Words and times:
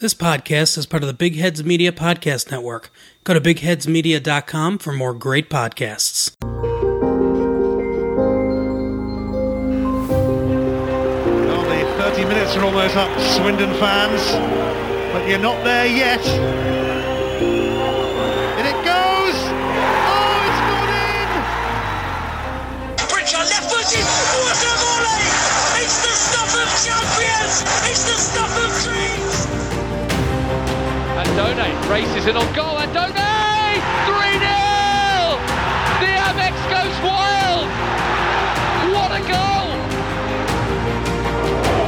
This 0.00 0.14
podcast 0.14 0.78
is 0.78 0.86
part 0.86 1.02
of 1.02 1.08
the 1.08 1.12
Big 1.12 1.36
Heads 1.36 1.62
Media 1.62 1.92
Podcast 1.92 2.50
Network. 2.50 2.90
Go 3.22 3.34
to 3.34 3.40
bigheadsmedia.com 3.40 4.78
for 4.78 4.94
more 4.94 5.12
great 5.12 5.50
podcasts. 5.50 6.34
Well, 11.44 11.64
the 11.68 11.84
30 12.00 12.24
minutes 12.24 12.56
are 12.56 12.64
almost 12.64 12.96
up, 12.96 13.12
Swindon 13.36 13.74
fans, 13.78 14.24
but 15.12 15.28
you're 15.28 15.38
not 15.38 15.62
there 15.64 15.84
yet. 15.84 16.24
And 18.56 18.66
it 18.66 18.80
goes! 18.80 19.36
Oh, 19.36 20.48
it's 20.48 20.60
gone 20.64 20.96
in! 20.96 21.28
Pritchard 23.04 23.44
left 23.52 23.68
footed. 23.68 24.00
What 24.00 24.64
a 24.64 24.72
volley! 24.80 25.28
It's 25.84 26.00
the 26.00 26.14
stuff 26.16 26.56
of 26.56 26.72
champions. 26.88 27.68
It's 27.84 28.04
the 28.08 28.16
stuff 28.16 28.48
of 28.64 28.72
dreams. 28.82 29.39
Andone 31.40 31.72
races 31.88 32.26
it 32.26 32.36
on 32.36 32.44
goal. 32.52 32.76
Andone! 32.76 33.16
3 33.16 33.16
0! 33.16 34.52
The 36.04 36.12
Amex 36.28 36.52
goes 36.68 36.96
wild! 37.00 37.64
What 38.92 39.08
a 39.08 39.22
goal! 39.24 39.72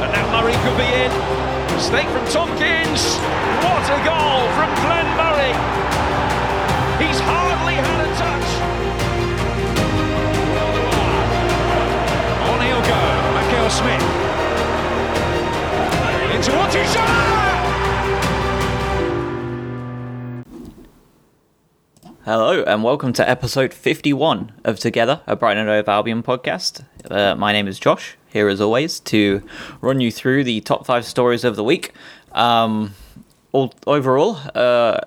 And 0.01 0.11
now 0.11 0.25
Murray 0.33 0.57
could 0.65 0.77
be 0.77 0.89
in. 0.89 1.11
Mistake 1.75 2.09
from 2.09 2.25
Tompkins. 2.33 3.21
What 3.61 3.85
a 3.93 3.99
goal 4.01 4.49
from 4.57 4.73
Glenn 4.81 5.05
Murray. 5.21 5.53
He's 6.97 7.19
hardly 7.21 7.75
had 7.77 7.99
a 8.01 8.11
touch. 8.17 8.49
On 12.49 12.59
he'll 12.65 12.81
go. 12.89 13.01
Michael 13.37 13.69
Smith. 13.69 14.05
Into 16.33 16.51
what 16.57 17.42
Hello 22.25 22.63
and 22.63 22.85
welcome 22.85 23.11
to 23.11 23.29
episode 23.29 23.73
51 23.73 24.53
of 24.63 24.79
Together, 24.79 25.19
a 25.27 25.35
Brighton 25.35 25.67
and 25.67 25.69
Hove 25.69 25.89
Albion 25.89 26.23
podcast. 26.23 26.85
Uh, 27.11 27.35
my 27.35 27.51
name 27.51 27.67
is 27.67 27.77
Josh, 27.77 28.15
here 28.29 28.47
as 28.47 28.61
always 28.61 29.01
to 29.01 29.43
run 29.81 29.99
you 29.99 30.09
through 30.09 30.45
the 30.45 30.61
top 30.61 30.85
five 30.85 31.03
stories 31.03 31.43
of 31.43 31.57
the 31.57 31.65
week. 31.65 31.91
Um, 32.31 32.95
all, 33.51 33.73
overall, 33.85 34.37
uh, 34.55 35.01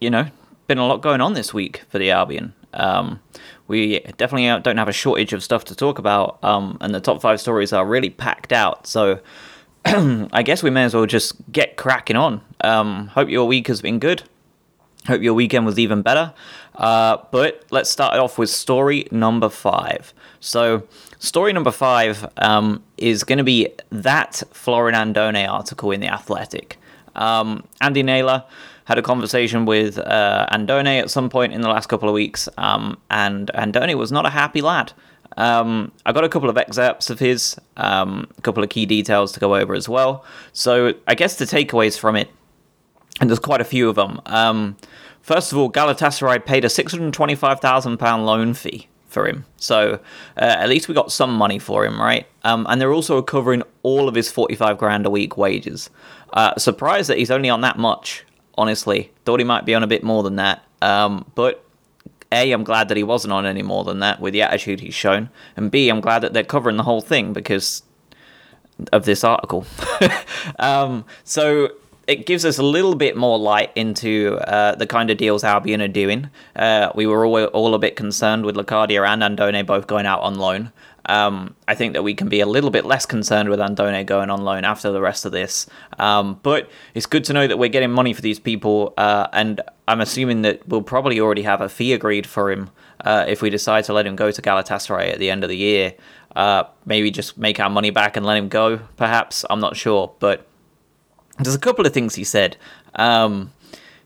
you 0.00 0.10
know, 0.10 0.26
been 0.66 0.78
a 0.78 0.86
lot 0.88 1.02
going 1.02 1.20
on 1.20 1.34
this 1.34 1.54
week 1.54 1.84
for 1.88 2.00
the 2.00 2.10
Albion. 2.10 2.52
Um, 2.74 3.20
we 3.68 4.00
definitely 4.16 4.60
don't 4.62 4.78
have 4.78 4.88
a 4.88 4.92
shortage 4.92 5.32
of 5.32 5.44
stuff 5.44 5.64
to 5.66 5.76
talk 5.76 6.00
about, 6.00 6.42
um, 6.42 6.78
and 6.80 6.92
the 6.92 7.00
top 7.00 7.22
five 7.22 7.40
stories 7.40 7.72
are 7.72 7.86
really 7.86 8.10
packed 8.10 8.52
out. 8.52 8.88
So 8.88 9.20
I 9.84 10.42
guess 10.44 10.64
we 10.64 10.70
may 10.70 10.82
as 10.82 10.96
well 10.96 11.06
just 11.06 11.34
get 11.52 11.76
cracking 11.76 12.16
on. 12.16 12.40
Um, 12.62 13.06
hope 13.06 13.28
your 13.28 13.46
week 13.46 13.68
has 13.68 13.80
been 13.80 14.00
good. 14.00 14.24
Hope 15.06 15.22
your 15.22 15.34
weekend 15.34 15.66
was 15.66 15.78
even 15.78 16.02
better. 16.02 16.32
Uh, 16.74 17.18
but 17.30 17.64
let's 17.70 17.88
start 17.90 18.18
off 18.18 18.38
with 18.38 18.50
story 18.50 19.06
number 19.10 19.48
five. 19.48 20.12
So, 20.40 20.82
story 21.18 21.52
number 21.52 21.70
five 21.70 22.28
um, 22.38 22.82
is 22.98 23.24
going 23.24 23.38
to 23.38 23.44
be 23.44 23.68
that 23.90 24.42
Florin 24.52 24.94
Andone 24.94 25.48
article 25.48 25.90
in 25.90 26.00
The 26.00 26.08
Athletic. 26.08 26.78
Um, 27.14 27.64
Andy 27.80 28.02
Naylor 28.02 28.44
had 28.84 28.98
a 28.98 29.02
conversation 29.02 29.64
with 29.64 29.98
uh, 29.98 30.46
Andone 30.52 31.00
at 31.00 31.10
some 31.10 31.28
point 31.28 31.52
in 31.52 31.60
the 31.60 31.68
last 31.68 31.88
couple 31.88 32.08
of 32.08 32.14
weeks, 32.14 32.48
um, 32.58 32.98
and 33.10 33.50
Andone 33.54 33.94
was 33.96 34.12
not 34.12 34.26
a 34.26 34.30
happy 34.30 34.60
lad. 34.60 34.92
Um, 35.36 35.92
I 36.04 36.12
got 36.12 36.24
a 36.24 36.28
couple 36.28 36.48
of 36.48 36.56
excerpts 36.56 37.10
of 37.10 37.18
his, 37.18 37.56
um, 37.76 38.28
a 38.38 38.40
couple 38.42 38.62
of 38.62 38.70
key 38.70 38.86
details 38.86 39.32
to 39.32 39.40
go 39.40 39.54
over 39.54 39.74
as 39.74 39.88
well. 39.88 40.24
So, 40.52 40.94
I 41.06 41.14
guess 41.14 41.36
the 41.36 41.44
takeaways 41.44 41.98
from 41.98 42.16
it 42.16 42.28
and 43.20 43.30
there's 43.30 43.38
quite 43.38 43.60
a 43.60 43.64
few 43.64 43.88
of 43.88 43.96
them. 43.96 44.20
Um, 44.26 44.76
first 45.22 45.52
of 45.52 45.58
all, 45.58 45.70
Galatasaray 45.70 46.44
paid 46.44 46.64
a 46.64 46.68
£625,000 46.68 48.24
loan 48.24 48.54
fee 48.54 48.88
for 49.06 49.26
him. 49.26 49.46
So 49.56 49.94
uh, 50.36 50.40
at 50.40 50.68
least 50.68 50.88
we 50.88 50.94
got 50.94 51.10
some 51.10 51.34
money 51.34 51.58
for 51.58 51.86
him, 51.86 52.00
right? 52.00 52.26
Um, 52.44 52.66
and 52.68 52.80
they're 52.80 52.92
also 52.92 53.22
covering 53.22 53.62
all 53.82 54.08
of 54.08 54.14
his 54.14 54.30
45 54.30 54.76
grand 54.78 55.06
a 55.06 55.10
week 55.10 55.36
wages. 55.36 55.88
Uh, 56.32 56.54
surprised 56.58 57.08
that 57.08 57.18
he's 57.18 57.30
only 57.30 57.48
on 57.48 57.62
that 57.62 57.78
much, 57.78 58.24
honestly. 58.58 59.10
Thought 59.24 59.40
he 59.40 59.44
might 59.44 59.64
be 59.64 59.74
on 59.74 59.82
a 59.82 59.86
bit 59.86 60.02
more 60.02 60.22
than 60.22 60.36
that. 60.36 60.62
Um, 60.82 61.24
but 61.34 61.64
A, 62.30 62.52
I'm 62.52 62.64
glad 62.64 62.88
that 62.88 62.96
he 62.98 63.02
wasn't 63.02 63.32
on 63.32 63.46
any 63.46 63.62
more 63.62 63.84
than 63.84 64.00
that 64.00 64.20
with 64.20 64.34
the 64.34 64.42
attitude 64.42 64.80
he's 64.80 64.94
shown. 64.94 65.30
And 65.56 65.70
B, 65.70 65.88
I'm 65.88 66.02
glad 66.02 66.18
that 66.18 66.34
they're 66.34 66.44
covering 66.44 66.76
the 66.76 66.82
whole 66.82 67.00
thing 67.00 67.32
because 67.32 67.82
of 68.92 69.06
this 69.06 69.24
article. 69.24 69.64
um, 70.58 71.06
so 71.24 71.70
it 72.06 72.24
gives 72.26 72.44
us 72.44 72.58
a 72.58 72.62
little 72.62 72.94
bit 72.94 73.16
more 73.16 73.38
light 73.38 73.72
into 73.74 74.38
uh, 74.46 74.74
the 74.76 74.86
kind 74.86 75.10
of 75.10 75.16
deals 75.16 75.42
Albion 75.42 75.82
are 75.82 75.88
doing. 75.88 76.30
Uh, 76.54 76.90
we 76.94 77.06
were 77.06 77.26
all, 77.26 77.44
all 77.46 77.74
a 77.74 77.78
bit 77.78 77.96
concerned 77.96 78.44
with 78.44 78.54
Locadia 78.54 79.06
and 79.06 79.22
Andone 79.22 79.66
both 79.66 79.86
going 79.86 80.06
out 80.06 80.20
on 80.20 80.36
loan. 80.36 80.72
Um, 81.08 81.54
I 81.68 81.74
think 81.74 81.92
that 81.94 82.02
we 82.02 82.14
can 82.14 82.28
be 82.28 82.40
a 82.40 82.46
little 82.46 82.70
bit 82.70 82.84
less 82.84 83.06
concerned 83.06 83.48
with 83.48 83.60
Andone 83.60 84.04
going 84.06 84.30
on 84.30 84.42
loan 84.42 84.64
after 84.64 84.90
the 84.90 85.00
rest 85.00 85.24
of 85.24 85.32
this. 85.32 85.66
Um, 85.98 86.38
but 86.42 86.68
it's 86.94 87.06
good 87.06 87.24
to 87.24 87.32
know 87.32 87.46
that 87.46 87.58
we're 87.58 87.68
getting 87.68 87.92
money 87.92 88.12
for 88.12 88.22
these 88.22 88.40
people, 88.40 88.92
uh, 88.96 89.28
and 89.32 89.60
I'm 89.88 90.00
assuming 90.00 90.42
that 90.42 90.66
we'll 90.68 90.82
probably 90.82 91.20
already 91.20 91.42
have 91.42 91.60
a 91.60 91.68
fee 91.68 91.92
agreed 91.92 92.26
for 92.26 92.50
him 92.50 92.70
uh, 93.04 93.24
if 93.28 93.40
we 93.40 93.50
decide 93.50 93.84
to 93.84 93.92
let 93.92 94.06
him 94.06 94.16
go 94.16 94.30
to 94.30 94.42
Galatasaray 94.42 95.12
at 95.12 95.18
the 95.18 95.30
end 95.30 95.44
of 95.44 95.48
the 95.48 95.56
year. 95.56 95.94
Uh, 96.34 96.64
maybe 96.84 97.10
just 97.10 97.38
make 97.38 97.58
our 97.60 97.70
money 97.70 97.90
back 97.90 98.16
and 98.16 98.26
let 98.26 98.36
him 98.36 98.48
go, 98.48 98.78
perhaps. 98.96 99.44
I'm 99.48 99.60
not 99.60 99.76
sure, 99.76 100.12
but 100.18 100.46
there's 101.38 101.54
a 101.54 101.60
couple 101.60 101.86
of 101.86 101.92
things 101.92 102.14
he 102.14 102.24
said. 102.24 102.56
Um, 102.94 103.52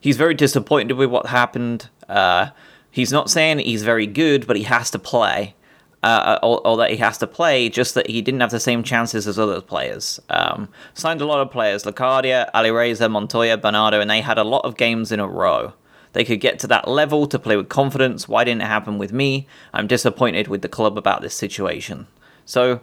he's 0.00 0.16
very 0.16 0.34
disappointed 0.34 0.94
with 0.94 1.10
what 1.10 1.26
happened. 1.26 1.88
Uh, 2.08 2.50
he's 2.90 3.12
not 3.12 3.30
saying 3.30 3.58
he's 3.58 3.82
very 3.82 4.06
good, 4.06 4.46
but 4.46 4.56
he 4.56 4.64
has 4.64 4.90
to 4.92 4.98
play. 4.98 5.54
Uh, 6.02 6.38
or, 6.42 6.66
or, 6.66 6.78
that 6.78 6.90
he 6.90 6.96
has 6.96 7.18
to 7.18 7.26
play, 7.26 7.68
just 7.68 7.94
that 7.94 8.08
he 8.08 8.22
didn't 8.22 8.40
have 8.40 8.50
the 8.50 8.58
same 8.58 8.82
chances 8.82 9.26
as 9.26 9.38
other 9.38 9.60
players. 9.60 10.18
Um, 10.30 10.70
signed 10.94 11.20
a 11.20 11.26
lot 11.26 11.40
of 11.42 11.50
players, 11.50 11.84
Locadia, 11.84 12.50
Alireza, 12.54 13.10
Montoya, 13.10 13.58
Bernardo, 13.58 14.00
and 14.00 14.08
they 14.08 14.22
had 14.22 14.38
a 14.38 14.42
lot 14.42 14.64
of 14.64 14.78
games 14.78 15.12
in 15.12 15.20
a 15.20 15.28
row. 15.28 15.74
They 16.12 16.24
could 16.24 16.40
get 16.40 16.58
to 16.60 16.66
that 16.68 16.88
level 16.88 17.26
to 17.26 17.38
play 17.38 17.54
with 17.54 17.68
confidence. 17.68 18.26
Why 18.26 18.44
didn't 18.44 18.62
it 18.62 18.66
happen 18.66 18.96
with 18.96 19.12
me? 19.12 19.46
I'm 19.74 19.86
disappointed 19.86 20.48
with 20.48 20.62
the 20.62 20.70
club 20.70 20.96
about 20.96 21.20
this 21.20 21.34
situation. 21.34 22.06
So, 22.46 22.80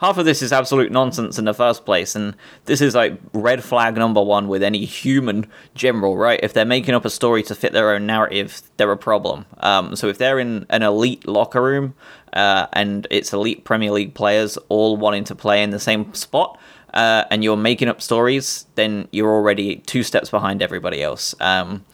half 0.00 0.16
of 0.16 0.24
this 0.24 0.40
is 0.42 0.52
absolute 0.52 0.90
nonsense 0.90 1.38
in 1.38 1.44
the 1.44 1.54
first 1.54 1.84
place, 1.84 2.16
and 2.16 2.34
this 2.64 2.80
is 2.80 2.94
like 2.94 3.20
red 3.32 3.62
flag 3.62 3.94
number 3.96 4.22
one 4.22 4.48
with 4.48 4.62
any 4.62 4.84
human 4.84 5.46
general, 5.74 6.16
right? 6.16 6.40
If 6.42 6.54
they're 6.54 6.64
making 6.64 6.94
up 6.94 7.04
a 7.04 7.10
story 7.10 7.42
to 7.44 7.54
fit 7.54 7.72
their 7.72 7.90
own 7.90 8.06
narrative, 8.06 8.62
they're 8.76 8.90
a 8.90 8.96
problem. 8.96 9.44
Um, 9.58 9.94
so 9.94 10.08
if 10.08 10.18
they're 10.18 10.38
in 10.38 10.66
an 10.70 10.82
elite 10.82 11.28
locker 11.28 11.62
room 11.62 11.94
uh, 12.32 12.66
and 12.72 13.06
it's 13.10 13.32
elite 13.32 13.64
Premier 13.64 13.92
League 13.92 14.14
players 14.14 14.56
all 14.68 14.96
wanting 14.96 15.24
to 15.24 15.34
play 15.34 15.62
in 15.62 15.70
the 15.70 15.80
same 15.80 16.12
spot, 16.14 16.58
uh, 16.94 17.24
and 17.30 17.44
you're 17.44 17.56
making 17.56 17.88
up 17.88 18.00
stories, 18.00 18.66
then 18.74 19.06
you're 19.12 19.30
already 19.30 19.76
two 19.76 20.02
steps 20.02 20.30
behind 20.30 20.62
everybody 20.62 21.02
else. 21.02 21.34
Um, 21.40 21.84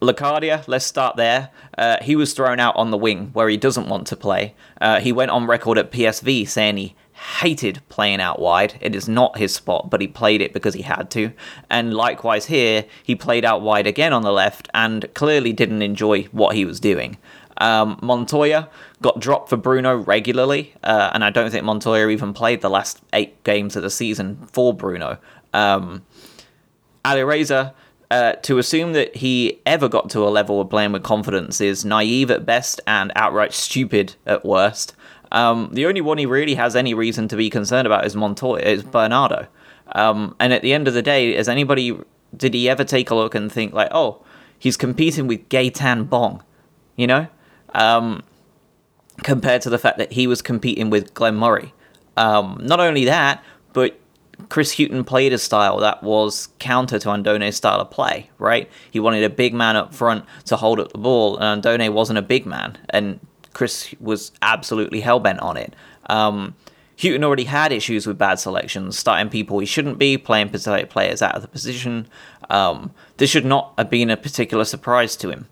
Locadia, 0.00 0.66
let's 0.66 0.84
start 0.84 1.16
there. 1.16 1.50
Uh, 1.78 1.96
he 2.02 2.16
was 2.16 2.32
thrown 2.32 2.60
out 2.60 2.76
on 2.76 2.90
the 2.90 2.96
wing 2.96 3.30
where 3.32 3.48
he 3.48 3.56
doesn't 3.56 3.88
want 3.88 4.06
to 4.08 4.16
play. 4.16 4.54
Uh, 4.80 5.00
he 5.00 5.12
went 5.12 5.30
on 5.30 5.46
record 5.46 5.78
at 5.78 5.90
PSV 5.90 6.48
saying 6.48 6.76
he 6.76 6.94
hated 7.24 7.80
playing 7.88 8.20
out 8.20 8.38
wide. 8.38 8.74
It 8.80 8.94
is 8.94 9.08
not 9.08 9.38
his 9.38 9.54
spot, 9.54 9.88
but 9.88 10.00
he 10.00 10.06
played 10.06 10.42
it 10.42 10.52
because 10.52 10.74
he 10.74 10.82
had 10.82 11.10
to. 11.12 11.32
And 11.70 11.94
likewise 11.94 12.46
here, 12.46 12.84
he 13.02 13.14
played 13.14 13.44
out 13.44 13.62
wide 13.62 13.86
again 13.86 14.12
on 14.12 14.22
the 14.22 14.32
left 14.32 14.68
and 14.74 15.12
clearly 15.14 15.52
didn't 15.52 15.82
enjoy 15.82 16.24
what 16.24 16.54
he 16.54 16.64
was 16.64 16.80
doing. 16.80 17.16
Um, 17.58 17.98
Montoya 18.02 18.68
got 19.00 19.20
dropped 19.20 19.48
for 19.48 19.56
Bruno 19.56 19.96
regularly, 19.96 20.74
uh, 20.82 21.10
and 21.14 21.24
I 21.24 21.30
don't 21.30 21.50
think 21.50 21.64
Montoya 21.64 22.08
even 22.08 22.34
played 22.34 22.60
the 22.60 22.70
last 22.70 23.00
eight 23.12 23.42
games 23.44 23.74
of 23.76 23.82
the 23.82 23.90
season 23.90 24.46
for 24.52 24.74
Bruno. 24.74 25.18
Um, 25.52 26.04
Alireza, 27.04 27.72
uh, 28.10 28.32
to 28.42 28.58
assume 28.58 28.92
that 28.92 29.16
he 29.16 29.60
ever 29.64 29.88
got 29.88 30.10
to 30.10 30.20
a 30.26 30.30
level 30.30 30.60
of 30.60 30.68
playing 30.68 30.92
with 30.92 31.02
confidence 31.02 31.60
is 31.60 31.84
naive 31.84 32.30
at 32.30 32.44
best 32.44 32.80
and 32.86 33.12
outright 33.16 33.52
stupid 33.52 34.14
at 34.26 34.44
worst. 34.44 34.94
Um, 35.34 35.70
the 35.72 35.84
only 35.86 36.00
one 36.00 36.16
he 36.16 36.26
really 36.26 36.54
has 36.54 36.76
any 36.76 36.94
reason 36.94 37.26
to 37.28 37.36
be 37.36 37.50
concerned 37.50 37.86
about 37.86 38.06
is 38.06 38.14
Montoya, 38.14 38.62
is 38.62 38.84
Bernardo. 38.84 39.48
Um, 39.92 40.36
and 40.38 40.52
at 40.52 40.62
the 40.62 40.72
end 40.72 40.86
of 40.88 40.94
the 40.94 41.02
day, 41.02 41.34
has 41.34 41.48
anybody 41.48 41.98
did 42.36 42.54
he 42.54 42.68
ever 42.68 42.84
take 42.84 43.10
a 43.10 43.14
look 43.14 43.34
and 43.34 43.50
think 43.50 43.72
like, 43.72 43.88
oh, 43.90 44.24
he's 44.58 44.76
competing 44.76 45.26
with 45.26 45.48
Gaetan 45.48 46.08
Bong, 46.08 46.42
you 46.96 47.06
know, 47.06 47.26
um, 47.74 48.22
compared 49.22 49.60
to 49.62 49.70
the 49.70 49.78
fact 49.78 49.98
that 49.98 50.12
he 50.12 50.26
was 50.26 50.40
competing 50.40 50.88
with 50.88 51.12
Glenn 51.14 51.34
Murray. 51.34 51.74
Um, 52.16 52.60
not 52.62 52.78
only 52.78 53.04
that, 53.04 53.42
but 53.72 53.98
Chris 54.48 54.76
Hughton 54.78 55.04
played 55.04 55.32
a 55.32 55.38
style 55.38 55.78
that 55.78 56.02
was 56.02 56.48
counter 56.60 56.98
to 57.00 57.08
Andone's 57.08 57.56
style 57.56 57.80
of 57.80 57.90
play, 57.90 58.30
right? 58.38 58.70
He 58.90 59.00
wanted 59.00 59.24
a 59.24 59.30
big 59.30 59.52
man 59.52 59.76
up 59.76 59.92
front 59.92 60.24
to 60.46 60.56
hold 60.56 60.78
up 60.78 60.92
the 60.92 60.98
ball, 60.98 61.38
and 61.38 61.62
Andone 61.62 61.92
wasn't 61.92 62.18
a 62.18 62.22
big 62.22 62.46
man, 62.46 62.78
and 62.90 63.18
Chris 63.54 63.94
was 63.98 64.32
absolutely 64.42 65.00
hellbent 65.00 65.42
on 65.42 65.56
it. 65.56 65.74
Um, 66.10 66.54
already 67.24 67.44
had 67.44 67.72
issues 67.72 68.06
with 68.06 68.18
bad 68.18 68.38
selections, 68.38 68.98
starting 68.98 69.30
people 69.30 69.58
he 69.58 69.66
shouldn't 69.66 69.98
be, 69.98 70.18
playing 70.18 70.50
players 70.90 71.22
out 71.22 71.34
of 71.34 71.42
the 71.42 71.48
position. 71.48 72.06
Um, 72.50 72.92
this 73.16 73.30
should 73.30 73.44
not 73.44 73.72
have 73.78 73.90
been 73.90 74.10
a 74.10 74.16
particular 74.16 74.64
surprise 74.64 75.16
to 75.16 75.30
him. 75.30 75.48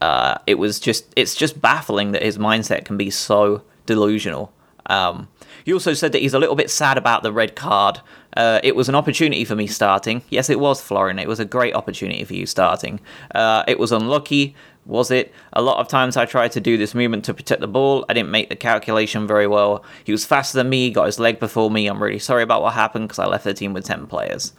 Uh, 0.00 0.38
it 0.46 0.56
was 0.56 0.80
just 0.80 1.12
it's 1.16 1.34
just 1.34 1.60
baffling 1.60 2.12
that 2.12 2.22
his 2.22 2.38
mindset 2.38 2.84
can 2.84 2.96
be 2.96 3.10
so 3.10 3.62
delusional. 3.86 4.52
Um, 4.86 5.28
he 5.64 5.72
also 5.72 5.94
said 5.94 6.12
that 6.12 6.20
he's 6.20 6.34
a 6.34 6.38
little 6.38 6.54
bit 6.54 6.70
sad 6.70 6.98
about 6.98 7.22
the 7.22 7.32
red 7.32 7.56
card. 7.56 8.00
Uh, 8.36 8.60
it 8.62 8.76
was 8.76 8.88
an 8.88 8.94
opportunity 8.94 9.44
for 9.44 9.56
me 9.56 9.66
starting. 9.66 10.22
Yes, 10.28 10.50
it 10.50 10.60
was, 10.60 10.80
Florin. 10.80 11.18
It 11.18 11.28
was 11.28 11.40
a 11.40 11.44
great 11.44 11.74
opportunity 11.74 12.22
for 12.24 12.34
you 12.34 12.46
starting. 12.46 13.00
Uh, 13.34 13.64
it 13.66 13.78
was 13.78 13.90
unlucky, 13.90 14.54
was 14.84 15.10
it? 15.10 15.32
A 15.54 15.62
lot 15.62 15.78
of 15.78 15.88
times 15.88 16.16
I 16.16 16.26
tried 16.26 16.52
to 16.52 16.60
do 16.60 16.76
this 16.76 16.94
movement 16.94 17.24
to 17.24 17.34
protect 17.34 17.62
the 17.62 17.66
ball. 17.66 18.04
I 18.08 18.12
didn't 18.12 18.30
make 18.30 18.50
the 18.50 18.56
calculation 18.56 19.26
very 19.26 19.46
well. 19.46 19.84
He 20.04 20.12
was 20.12 20.26
faster 20.26 20.58
than 20.58 20.68
me, 20.68 20.90
got 20.90 21.06
his 21.06 21.18
leg 21.18 21.40
before 21.40 21.70
me. 21.70 21.86
I'm 21.86 22.02
really 22.02 22.18
sorry 22.18 22.42
about 22.42 22.60
what 22.60 22.74
happened 22.74 23.08
because 23.08 23.18
I 23.18 23.26
left 23.26 23.44
the 23.44 23.54
team 23.54 23.72
with 23.72 23.86
10 23.86 24.06
players. 24.06 24.52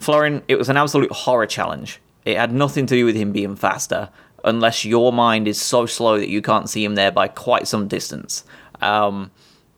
Florin, 0.00 0.42
it 0.48 0.56
was 0.56 0.68
an 0.68 0.78
absolute 0.78 1.12
horror 1.12 1.46
challenge. 1.46 2.00
It 2.24 2.36
had 2.36 2.52
nothing 2.52 2.86
to 2.86 2.94
do 2.94 3.04
with 3.04 3.16
him 3.16 3.32
being 3.32 3.56
faster, 3.56 4.08
unless 4.44 4.84
your 4.84 5.12
mind 5.12 5.46
is 5.46 5.60
so 5.60 5.86
slow 5.86 6.18
that 6.18 6.28
you 6.28 6.40
can't 6.40 6.70
see 6.70 6.84
him 6.84 6.94
there 6.94 7.12
by 7.12 7.28
quite 7.28 7.68
some 7.68 7.88
distance. 7.88 8.44
Um, 8.80 9.30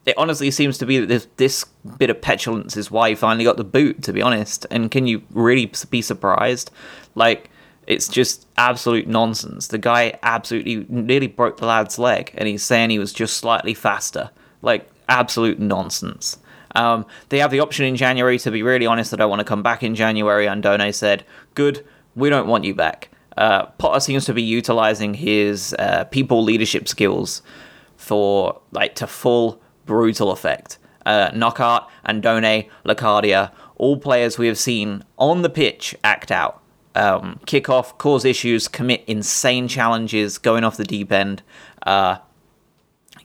it 0.05 0.17
honestly 0.17 0.51
seems 0.51 0.77
to 0.77 0.85
be 0.85 0.99
that 0.99 1.07
this, 1.07 1.27
this 1.37 1.65
bit 1.97 2.09
of 2.09 2.21
petulance 2.21 2.77
is 2.77 2.91
why 2.91 3.09
he 3.09 3.15
finally 3.15 3.43
got 3.43 3.57
the 3.57 3.63
boot, 3.63 4.03
to 4.03 4.13
be 4.13 4.21
honest. 4.21 4.65
And 4.69 4.91
can 4.91 5.07
you 5.07 5.23
really 5.31 5.71
be 5.89 6.01
surprised? 6.01 6.69
Like, 7.15 7.49
it's 7.87 8.07
just 8.07 8.47
absolute 8.57 9.07
nonsense. 9.07 9.67
The 9.67 9.77
guy 9.77 10.17
absolutely 10.21 10.85
nearly 10.89 11.27
broke 11.27 11.57
the 11.57 11.65
lad's 11.65 11.97
leg, 11.97 12.31
and 12.35 12.47
he's 12.47 12.63
saying 12.63 12.91
he 12.91 12.99
was 12.99 13.13
just 13.13 13.37
slightly 13.37 13.73
faster. 13.73 14.29
Like, 14.61 14.89
absolute 15.09 15.59
nonsense. 15.59 16.37
Um, 16.75 17.05
they 17.29 17.39
have 17.39 17.51
the 17.51 17.61
option 17.61 17.85
in 17.85 17.95
January, 17.95 18.37
to 18.39 18.51
be 18.51 18.61
really 18.61 18.85
honest, 18.85 19.11
that 19.11 19.21
I 19.21 19.25
want 19.25 19.39
to 19.39 19.45
come 19.45 19.63
back 19.63 19.81
in 19.81 19.95
January. 19.95 20.47
And 20.47 20.61
Done 20.61 20.93
said, 20.93 21.23
Good, 21.55 21.85
we 22.15 22.29
don't 22.29 22.47
want 22.47 22.63
you 22.63 22.75
back. 22.75 23.09
Uh, 23.37 23.65
Potter 23.65 23.99
seems 23.99 24.25
to 24.25 24.33
be 24.33 24.43
utilizing 24.43 25.13
his 25.13 25.75
uh, 25.79 26.05
people 26.05 26.43
leadership 26.43 26.87
skills 26.87 27.41
for, 27.97 28.61
like, 28.71 28.95
to 28.95 29.07
full 29.07 29.61
brutal 29.85 30.31
effect. 30.31 30.77
Uh, 31.05 31.29
Knockaert, 31.31 31.87
Andone, 32.07 32.69
Locadia, 32.83 33.51
all 33.77 33.97
players 33.97 34.37
we 34.37 34.47
have 34.47 34.57
seen 34.57 35.03
on 35.17 35.41
the 35.41 35.49
pitch 35.49 35.95
act 36.03 36.31
out. 36.31 36.61
Um, 36.95 37.39
kick 37.45 37.69
off, 37.69 37.97
cause 37.97 38.23
issues, 38.23 38.67
commit 38.67 39.03
insane 39.05 39.67
challenges, 39.67 40.37
going 40.37 40.63
off 40.63 40.77
the 40.77 40.85
deep 40.85 41.11
end. 41.11 41.43
Uh, 41.85 42.17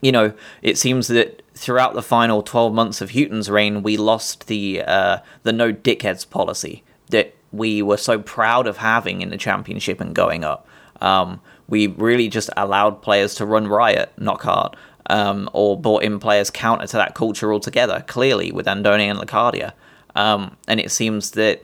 you 0.00 0.12
know, 0.12 0.32
it 0.60 0.76
seems 0.76 1.08
that 1.08 1.42
throughout 1.54 1.94
the 1.94 2.02
final 2.02 2.42
12 2.42 2.74
months 2.74 3.00
of 3.00 3.10
Hughton's 3.10 3.48
reign, 3.48 3.82
we 3.82 3.96
lost 3.96 4.46
the 4.46 4.82
uh, 4.86 5.18
the 5.42 5.52
no 5.52 5.72
dickheads 5.72 6.28
policy 6.28 6.82
that 7.10 7.34
we 7.52 7.82
were 7.82 7.96
so 7.96 8.18
proud 8.18 8.66
of 8.66 8.78
having 8.78 9.20
in 9.20 9.30
the 9.30 9.36
championship 9.36 10.00
and 10.00 10.14
going 10.14 10.44
up. 10.44 10.66
Um, 11.00 11.40
we 11.68 11.86
really 11.86 12.28
just 12.28 12.50
allowed 12.56 13.02
players 13.02 13.34
to 13.36 13.46
run 13.46 13.68
riot, 13.68 14.12
Knockaert 14.18 14.74
um, 15.08 15.48
or 15.52 15.80
brought 15.80 16.02
in 16.02 16.18
players 16.18 16.50
counter 16.50 16.86
to 16.86 16.96
that 16.96 17.14
culture 17.14 17.52
altogether, 17.52 18.04
clearly, 18.06 18.52
with 18.52 18.66
Andone 18.66 19.00
and 19.00 19.18
Locadia. 19.18 19.72
Um, 20.14 20.56
and 20.68 20.80
it 20.80 20.90
seems 20.90 21.32
that 21.32 21.62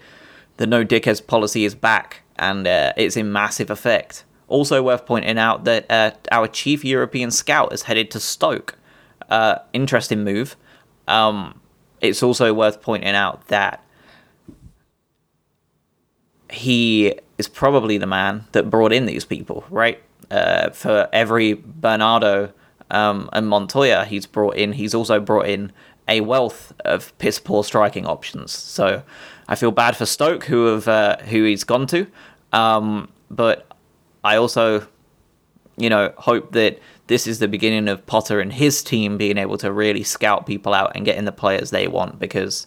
the 0.57 0.67
no 0.67 0.85
dickheads 0.85 1.25
policy 1.27 1.65
is 1.65 1.75
back 1.75 2.23
and 2.39 2.67
uh, 2.67 2.93
it's 2.97 3.17
in 3.17 3.33
massive 3.33 3.71
effect. 3.71 4.25
Also, 4.49 4.83
worth 4.83 5.07
pointing 5.07 5.39
out 5.39 5.65
that 5.65 5.87
uh, 5.91 6.13
our 6.31 6.47
chief 6.47 6.85
European 6.85 7.31
scout 7.31 7.73
is 7.73 7.83
headed 7.83 8.11
to 8.13 8.21
Stoke. 8.21 8.77
Uh, 9.29 9.57
interesting 9.73 10.23
move. 10.23 10.57
Um, 11.09 11.61
it's 12.01 12.23
also 12.23 12.55
worth 12.55 12.81
pointing 12.81 13.15
out 13.15 13.49
that 13.49 13.83
he 16.51 17.19
is 17.39 17.49
probably 17.49 17.99
the 17.99 18.07
man 18.07 18.45
that 18.53 18.71
brought 18.71 18.93
in 18.93 19.07
these 19.07 19.25
people, 19.25 19.65
right? 19.69 20.01
Uh, 20.31 20.71
for 20.71 21.09
every 21.13 21.55
Bernardo 21.55 22.53
um, 22.91 23.29
and 23.33 23.49
Montoya 23.49 24.05
he's 24.05 24.27
brought 24.27 24.57
in, 24.57 24.73
he's 24.73 24.95
also 24.95 25.21
brought 25.21 25.47
in 25.49 25.73
a 26.09 26.21
wealth 26.21 26.73
of 26.85 27.17
piss 27.19 27.39
poor 27.39 27.65
striking 27.65 28.07
options. 28.07 28.53
So 28.53 29.03
I 29.49 29.55
feel 29.57 29.73
bad 29.73 29.97
for 29.97 30.07
Stoke, 30.07 30.45
who 30.45 30.67
have 30.67 30.89
uh, 30.89 31.17
who 31.19 31.45
he's 31.45 31.65
gone 31.65 31.87
to, 31.89 32.07
um, 32.53 33.09
but 33.31 33.67
I 34.25 34.37
also, 34.37 34.87
you 35.77 35.91
know, 35.91 36.13
hope 36.17 36.53
that 36.53 36.81
this 37.07 37.27
is 37.27 37.39
the 37.39 37.49
beginning 37.49 37.89
of 37.89 38.05
Potter 38.07 38.41
and 38.41 38.53
his 38.53 38.83
team 38.83 39.17
being 39.17 39.39
able 39.39 39.59
to 39.59 39.73
really 39.73 40.03
scout 40.03 40.47
people 40.47 40.75
out 40.75 40.93
and 40.95 41.05
getting 41.05 41.25
the 41.25 41.33
players 41.33 41.71
they 41.71 41.87
want. 41.87 42.19
Because 42.19 42.67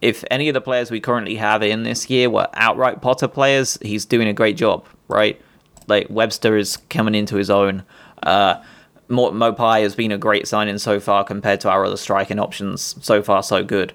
if 0.00 0.24
any 0.30 0.48
of 0.48 0.54
the 0.54 0.60
players 0.60 0.90
we 0.90 1.00
currently 1.00 1.34
have 1.36 1.62
in 1.62 1.82
this 1.82 2.08
year 2.08 2.30
were 2.30 2.48
outright 2.54 3.02
Potter 3.02 3.28
players, 3.28 3.78
he's 3.82 4.04
doing 4.04 4.28
a 4.28 4.32
great 4.32 4.56
job, 4.56 4.86
right? 5.08 5.40
Like 5.88 6.06
Webster 6.08 6.56
is 6.56 6.76
coming 6.76 7.14
into 7.14 7.36
his 7.36 7.50
own. 7.50 7.82
Uh, 8.22 8.62
Maupay 9.10 9.82
has 9.82 9.94
been 9.94 10.12
a 10.12 10.18
great 10.18 10.46
signing 10.46 10.78
so 10.78 11.00
far 11.00 11.24
compared 11.24 11.60
to 11.60 11.70
our 11.70 11.84
other 11.84 11.96
striking 11.96 12.38
options. 12.38 12.96
So 13.04 13.22
far, 13.22 13.42
so 13.42 13.64
good. 13.64 13.92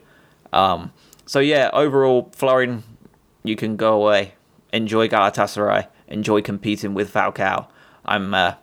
Um, 0.51 0.91
so 1.25 1.39
yeah, 1.39 1.69
overall, 1.73 2.29
Florin, 2.33 2.83
you 3.43 3.55
can 3.55 3.75
go 3.77 4.01
away, 4.01 4.33
enjoy 4.73 5.07
Galatasaray, 5.07 5.87
enjoy 6.07 6.41
competing 6.41 6.93
with 6.93 7.11
Falcao. 7.11 7.67
I'm 8.05 8.33
uh, 8.33 8.55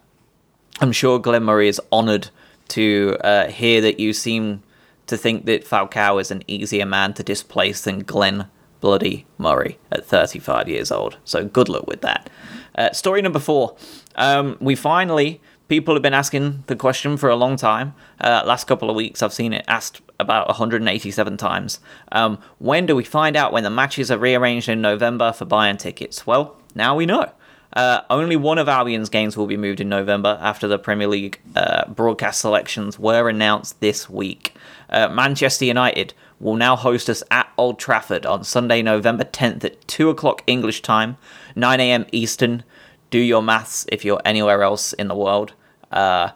I'm 0.81 0.93
sure 0.93 1.19
Glenn 1.19 1.45
Murray 1.45 1.69
is 1.69 1.81
honoured 1.93 2.29
to 2.69 3.17
uh, 3.23 3.49
hear 3.49 3.81
that 3.81 4.01
you 4.01 4.13
seem 4.13 4.63
to 5.07 5.17
think 5.17 5.45
that 5.47 5.65
Falcao 5.65 6.21
is 6.21 6.31
an 6.31 6.43
easier 6.47 6.87
man 6.87 7.13
to 7.15 7.23
displace 7.23 7.83
than 7.83 8.01
Glenn 8.01 8.47
Bloody 8.81 9.27
Murray 9.39 9.79
at 9.91 10.07
35 10.07 10.69
years 10.69 10.91
old. 10.91 11.19
So 11.25 11.45
good 11.45 11.69
luck 11.69 11.87
with 11.87 12.01
that. 12.01 12.31
Uh, 12.75 12.91
story 12.93 13.23
number 13.23 13.39
four. 13.39 13.77
Um, 14.17 14.57
we 14.61 14.75
finally 14.75 15.41
people 15.73 15.95
have 15.95 16.03
been 16.03 16.13
asking 16.13 16.63
the 16.67 16.77
question 16.77 17.17
for 17.17 17.31
a 17.31 17.35
long 17.35 17.57
time. 17.57 17.95
Uh, 18.21 18.43
last 18.45 18.67
couple 18.67 18.91
of 18.91 18.95
weeks, 18.95 19.23
I've 19.23 19.33
seen 19.33 19.55
it 19.55 19.65
asked 19.67 20.03
about 20.21 20.47
187 20.49 21.39
times. 21.39 21.81
Um, 22.13 22.37
when 22.59 22.85
do 22.85 22.95
we 22.95 23.05
find 23.05 23.37
out 23.37 23.55
when 23.55 23.63
the 23.63 23.71
matches 23.71 24.11
are 24.11 24.19
rearranged 24.19 24.69
in 24.69 24.83
November 24.83 25.33
for 25.33 25.47
buying 25.47 25.79
tickets? 25.79 26.27
Well, 26.27 26.59
now 26.75 26.95
we 26.95 27.07
know. 27.07 27.33
Uh, 27.73 28.03
only 28.11 28.37
one 28.37 28.59
of 28.59 28.69
Albion's 28.69 29.09
games 29.09 29.35
will 29.35 29.47
be 29.47 29.57
moved 29.57 29.81
in 29.81 29.89
November 29.89 30.39
after 30.43 30.69
the 30.69 30.79
Premier 30.79 31.09
League 31.09 31.41
uh, 31.57 31.89
broadcast 31.89 32.43
selections 32.43 32.99
were 32.99 33.31
announced 33.31 33.81
this 33.81 34.11
week. 34.11 34.55
Uh, 34.91 35.09
Manchester 35.09 35.65
United 35.65 36.13
will 36.39 36.57
now 36.57 36.77
host 36.77 37.09
us 37.09 37.23
at 37.31 37.51
Old 37.57 37.79
Trafford 37.79 38.27
on 38.27 38.45
Sunday, 38.45 38.83
November 38.83 39.25
10th 39.25 39.65
at 39.65 39.89
2 39.89 40.11
o'clock 40.11 40.43
English 40.47 40.83
time, 40.83 41.17
9 41.57 41.81
a.m. 41.81 42.05
Eastern. 42.13 42.63
Do 43.09 43.19
your 43.19 43.43
maths 43.43 43.87
if 43.91 44.05
you're 44.05 44.21
anywhere 44.27 44.63
else 44.63 44.93
in 44.93 45.09
the 45.09 45.15
world. 45.15 45.55
Uh, 45.93 46.31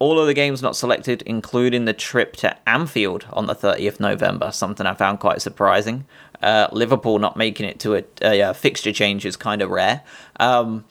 all 0.00 0.18
of 0.18 0.26
the 0.26 0.34
games 0.34 0.62
not 0.62 0.74
selected, 0.74 1.22
including 1.22 1.84
the 1.84 1.92
trip 1.92 2.34
to 2.36 2.56
Anfield 2.66 3.26
on 3.32 3.46
the 3.46 3.54
30th 3.54 4.00
November, 4.00 4.50
something 4.50 4.86
I 4.86 4.94
found 4.94 5.20
quite 5.20 5.42
surprising. 5.42 6.06
Uh, 6.42 6.68
Liverpool 6.72 7.18
not 7.18 7.36
making 7.36 7.66
it 7.66 7.78
to 7.80 7.96
a, 7.96 8.04
a, 8.22 8.40
a 8.40 8.54
fixture 8.54 8.92
change 8.92 9.26
is 9.26 9.36
kind 9.36 9.60
of 9.60 9.68
rare. 9.68 10.02
Um, 10.40 10.86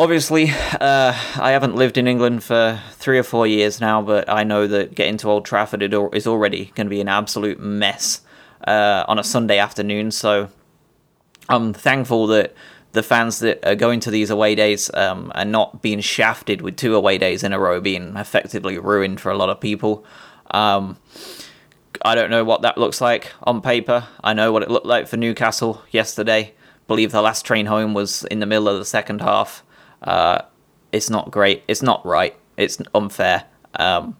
obviously, 0.00 0.50
uh, 0.80 1.16
I 1.36 1.52
haven't 1.52 1.76
lived 1.76 1.96
in 1.96 2.08
England 2.08 2.42
for 2.42 2.80
three 2.90 3.20
or 3.20 3.22
four 3.22 3.46
years 3.46 3.80
now, 3.80 4.02
but 4.02 4.28
I 4.28 4.42
know 4.42 4.66
that 4.66 4.96
getting 4.96 5.16
to 5.18 5.30
Old 5.30 5.44
Trafford 5.44 5.82
is 5.82 6.26
already 6.26 6.72
going 6.74 6.86
to 6.88 6.90
be 6.90 7.00
an 7.00 7.08
absolute 7.08 7.60
mess 7.60 8.22
uh, 8.66 9.04
on 9.06 9.20
a 9.20 9.24
Sunday 9.24 9.58
afternoon. 9.58 10.10
So 10.10 10.48
I'm 11.48 11.72
thankful 11.72 12.26
that 12.28 12.52
the 12.94 13.02
fans 13.02 13.40
that 13.40 13.64
are 13.66 13.74
going 13.74 13.98
to 14.00 14.10
these 14.10 14.30
away 14.30 14.54
days 14.54 14.88
um, 14.94 15.30
are 15.34 15.44
not 15.44 15.82
being 15.82 16.00
shafted 16.00 16.62
with 16.62 16.76
two 16.76 16.94
away 16.94 17.18
days 17.18 17.42
in 17.42 17.52
a 17.52 17.58
row, 17.58 17.80
being 17.80 18.16
effectively 18.16 18.78
ruined 18.78 19.20
for 19.20 19.30
a 19.30 19.36
lot 19.36 19.50
of 19.50 19.60
people. 19.60 20.04
Um, 20.52 20.96
I 22.02 22.14
don't 22.14 22.30
know 22.30 22.44
what 22.44 22.62
that 22.62 22.78
looks 22.78 23.00
like 23.00 23.32
on 23.42 23.60
paper. 23.60 24.06
I 24.22 24.32
know 24.32 24.52
what 24.52 24.62
it 24.62 24.70
looked 24.70 24.86
like 24.86 25.08
for 25.08 25.16
Newcastle 25.16 25.82
yesterday. 25.90 26.54
believe 26.86 27.10
the 27.10 27.20
last 27.20 27.44
train 27.44 27.66
home 27.66 27.94
was 27.94 28.24
in 28.24 28.38
the 28.38 28.46
middle 28.46 28.68
of 28.68 28.78
the 28.78 28.84
second 28.84 29.20
half. 29.20 29.64
Uh, 30.00 30.42
it's 30.92 31.10
not 31.10 31.32
great. 31.32 31.64
It's 31.66 31.82
not 31.82 32.04
right. 32.06 32.36
It's 32.56 32.78
unfair. 32.94 33.44
Um, 33.74 34.16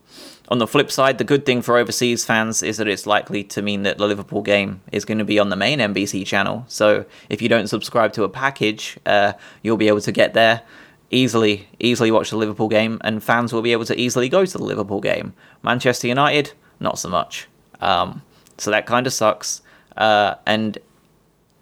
on 0.49 0.59
the 0.59 0.67
flip 0.67 0.91
side, 0.91 1.19
the 1.19 1.25
good 1.25 1.47
thing 1.47 1.63
for 1.63 1.79
overseas 1.79 2.25
fans 2.25 2.63
is 2.63 2.77
that 2.77 2.87
it's 2.87 3.07
likely 3.07 3.43
to 3.45 3.63
mean 3.63 3.83
that 3.85 3.99
the 3.99 4.07
Liverpool 4.07 4.43
game 4.43 4.83
is 4.93 5.05
going 5.05 5.19
to 5.19 5.25
be 5.25 5.39
on 5.39 5.49
the 5.49 5.57
main 5.57 5.79
NBC 5.79 6.27
channel. 6.27 6.65
So 6.69 7.07
if 7.31 7.41
you 7.41 7.49
don't 7.49 7.69
subscribe 7.69 8.13
to 8.15 8.25
a 8.25 8.29
package, 8.29 8.99
uh, 9.07 9.33
you'll 9.63 9.79
be 9.79 9.89
able 9.89 10.03
to 10.03 10.13
get 10.13 10.35
there 10.35 10.63
easily, 11.11 11.69
easily 11.79 12.11
watch 12.11 12.31
the 12.31 12.37
Liverpool 12.37 12.69
game, 12.69 12.99
and 13.03 13.23
fans 13.23 13.53
will 13.53 13.63
be 13.63 13.73
able 13.73 13.87
to 13.87 13.99
easily 13.99 14.29
go 14.29 14.45
to 14.45 14.59
the 14.59 14.65
Liverpool 14.65 15.01
game. 15.01 15.33
Manchester 15.63 16.09
United, 16.09 16.53
not 16.79 16.99
so 16.99 17.09
much. 17.09 17.49
Um, 17.81 18.23
so 18.59 18.71
that 18.71 18.85
kind 18.85 19.07
of 19.07 19.13
sucks. 19.13 19.63
Uh, 19.97 20.35
and 20.47 20.77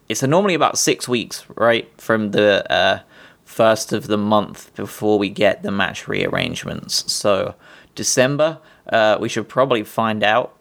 it's 0.09 0.23
normally 0.23 0.55
about 0.55 0.77
six 0.77 1.07
weeks, 1.07 1.45
right, 1.57 1.89
from 2.01 2.33
the 2.33 2.71
uh, 2.73 3.01
first 3.45 3.93
of 3.93 4.09
the 4.09 4.19
month 4.19 4.75
before 4.75 5.19
we 5.19 5.29
get 5.29 5.63
the 5.63 5.71
match 5.71 6.09
rearrangements. 6.09 7.13
So 7.13 7.55
December 7.95 8.59
uh, 8.93 9.19
we 9.21 9.29
should 9.29 9.49
probably 9.49 9.83
find 9.83 10.23
out 10.23 10.57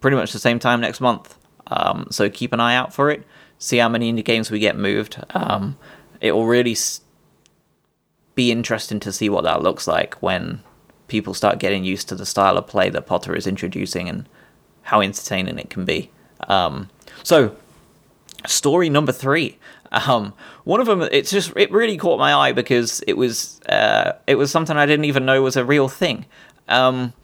pretty 0.00 0.16
much 0.16 0.32
the 0.32 0.38
same 0.38 0.58
time 0.58 0.80
next 0.80 1.00
month. 1.00 1.36
Um, 1.68 2.08
so 2.10 2.28
keep 2.30 2.52
an 2.52 2.60
eye 2.60 2.74
out 2.74 2.94
for 2.94 3.10
it. 3.10 3.24
see 3.58 3.76
how 3.76 3.88
many 3.88 4.12
indie 4.12 4.24
games 4.24 4.50
we 4.50 4.58
get 4.58 4.76
moved. 4.76 5.22
Um, 5.30 5.76
it 6.20 6.32
will 6.32 6.46
really 6.46 6.76
be 8.34 8.50
interesting 8.50 9.00
to 9.00 9.12
see 9.12 9.28
what 9.28 9.44
that 9.44 9.62
looks 9.62 9.86
like 9.86 10.14
when 10.22 10.62
people 11.08 11.34
start 11.34 11.58
getting 11.58 11.84
used 11.84 12.08
to 12.08 12.14
the 12.14 12.26
style 12.26 12.56
of 12.56 12.66
play 12.66 12.88
that 12.90 13.06
Potter 13.06 13.34
is 13.34 13.46
introducing 13.46 14.08
and 14.08 14.28
how 14.82 15.00
entertaining 15.00 15.58
it 15.58 15.70
can 15.70 15.84
be. 15.84 16.10
Um, 16.46 16.88
so, 17.22 17.56
story 18.46 18.88
number 18.88 19.12
three. 19.12 19.58
Um, 19.90 20.34
one 20.64 20.80
of 20.80 20.86
them, 20.86 21.02
it's 21.10 21.30
just 21.30 21.52
it 21.56 21.72
really 21.72 21.96
caught 21.96 22.18
my 22.18 22.32
eye 22.34 22.52
because 22.52 23.00
it 23.06 23.14
was 23.14 23.60
uh, 23.68 24.12
it 24.26 24.36
was 24.36 24.50
something 24.50 24.76
I 24.76 24.86
didn't 24.86 25.06
even 25.06 25.24
know 25.24 25.42
was 25.42 25.56
a 25.56 25.64
real 25.64 25.88
thing. 25.88 26.26
Um, 26.68 27.14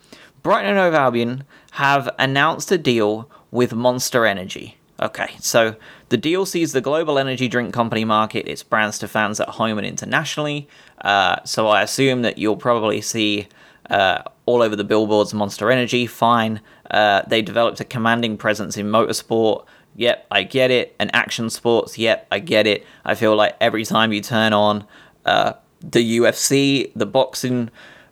Brighton 0.44 0.72
and 0.72 0.78
Hove 0.78 0.92
Albion 0.92 1.44
have 1.72 2.14
announced 2.18 2.70
a 2.70 2.76
deal 2.76 3.30
with 3.50 3.72
Monster 3.72 4.26
Energy. 4.26 4.76
Okay, 5.00 5.30
so 5.40 5.74
the 6.10 6.18
deal 6.18 6.44
sees 6.44 6.72
the 6.72 6.82
global 6.82 7.18
energy 7.18 7.48
drink 7.48 7.72
company 7.72 8.04
market 8.04 8.46
its 8.46 8.62
brands 8.62 8.98
to 8.98 9.08
fans 9.08 9.40
at 9.40 9.48
home 9.48 9.78
and 9.78 9.86
internationally. 9.86 10.68
Uh, 11.00 11.42
so 11.44 11.68
I 11.68 11.80
assume 11.80 12.20
that 12.22 12.36
you'll 12.36 12.58
probably 12.58 13.00
see 13.00 13.48
uh, 13.88 14.20
all 14.44 14.60
over 14.60 14.76
the 14.76 14.84
billboards 14.84 15.32
Monster 15.32 15.70
Energy. 15.70 16.06
Fine. 16.06 16.60
Uh, 16.90 17.22
they 17.26 17.40
developed 17.40 17.80
a 17.80 17.84
commanding 17.84 18.36
presence 18.36 18.76
in 18.76 18.90
motorsport. 18.90 19.64
Yep, 19.96 20.26
I 20.30 20.42
get 20.42 20.70
it. 20.70 20.94
And 20.98 21.10
action 21.14 21.48
sports. 21.48 21.96
Yep, 21.96 22.26
I 22.30 22.38
get 22.40 22.66
it. 22.66 22.84
I 23.02 23.14
feel 23.14 23.34
like 23.34 23.56
every 23.62 23.86
time 23.86 24.12
you 24.12 24.20
turn 24.20 24.52
on 24.52 24.86
uh, 25.24 25.54
the 25.80 26.18
UFC, 26.18 26.92
the 26.94 27.06
boxing, 27.06 27.70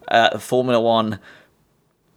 uh, 0.09 0.39
Formula 0.39 0.81
One, 0.81 1.19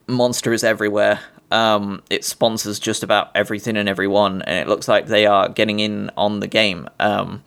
Monster 0.07 0.53
is 0.53 0.63
everywhere. 0.63 1.19
Um, 1.51 2.01
it 2.09 2.25
sponsors 2.25 2.79
just 2.79 3.03
about 3.03 3.31
everything 3.35 3.77
and 3.77 3.87
everyone, 3.87 4.41
and 4.43 4.57
it 4.57 4.67
looks 4.67 4.87
like 4.87 5.07
they 5.07 5.25
are 5.25 5.49
getting 5.49 5.79
in 5.79 6.11
on 6.17 6.39
the 6.39 6.47
game. 6.47 6.89
Um, 6.99 7.43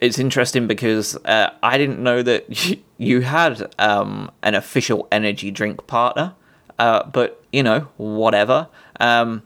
it's 0.00 0.18
interesting 0.18 0.66
because 0.66 1.16
uh, 1.24 1.50
I 1.62 1.78
didn't 1.78 2.02
know 2.02 2.22
that 2.22 2.78
you 2.98 3.20
had 3.22 3.74
um, 3.78 4.30
an 4.42 4.54
official 4.54 5.08
energy 5.10 5.50
drink 5.50 5.86
partner, 5.86 6.34
uh, 6.78 7.04
but 7.04 7.42
you 7.52 7.62
know, 7.62 7.88
whatever. 7.96 8.68
Um, 9.00 9.42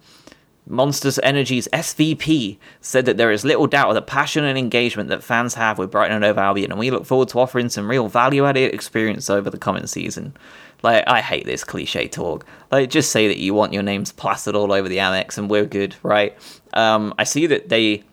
Monsters 0.70 1.18
Energy's 1.22 1.66
SVP 1.72 2.58
said 2.82 3.06
that 3.06 3.16
there 3.16 3.30
is 3.30 3.44
little 3.44 3.66
doubt 3.66 3.88
of 3.88 3.94
the 3.94 4.02
passion 4.02 4.44
and 4.44 4.58
engagement 4.58 5.08
that 5.08 5.24
fans 5.24 5.54
have 5.54 5.78
with 5.78 5.90
Brighton 5.90 6.16
and 6.16 6.24
Hove 6.24 6.36
Albion, 6.36 6.70
and 6.70 6.78
we 6.78 6.90
look 6.90 7.06
forward 7.06 7.28
to 7.28 7.38
offering 7.38 7.70
some 7.70 7.88
real 7.88 8.08
value-added 8.08 8.74
experience 8.74 9.30
over 9.30 9.48
the 9.48 9.56
coming 9.58 9.86
season. 9.86 10.36
Like, 10.82 11.04
I 11.06 11.20
hate 11.20 11.44
this 11.44 11.64
cliche 11.64 12.08
talk. 12.08 12.46
Like, 12.70 12.90
just 12.90 13.10
say 13.10 13.28
that 13.28 13.38
you 13.38 13.52
want 13.54 13.72
your 13.72 13.82
names 13.82 14.12
plastered 14.12 14.54
all 14.54 14.72
over 14.72 14.88
the 14.88 14.98
Amex, 14.98 15.36
and 15.36 15.50
we're 15.50 15.66
good, 15.66 15.96
right? 16.02 16.36
Um, 16.72 17.14
I 17.18 17.24
see 17.24 17.46
that 17.46 17.68
they 17.68 18.04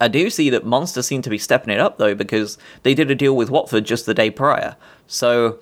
I 0.00 0.08
do 0.08 0.30
see 0.30 0.48
that 0.50 0.64
Monster 0.64 1.02
seem 1.02 1.20
to 1.22 1.30
be 1.30 1.36
stepping 1.36 1.72
it 1.74 1.80
up 1.80 1.98
though 1.98 2.14
because 2.14 2.56
they 2.82 2.94
did 2.94 3.10
a 3.10 3.14
deal 3.14 3.36
with 3.36 3.50
Watford 3.50 3.84
just 3.84 4.06
the 4.06 4.14
day 4.14 4.30
prior. 4.30 4.76
So 5.06 5.58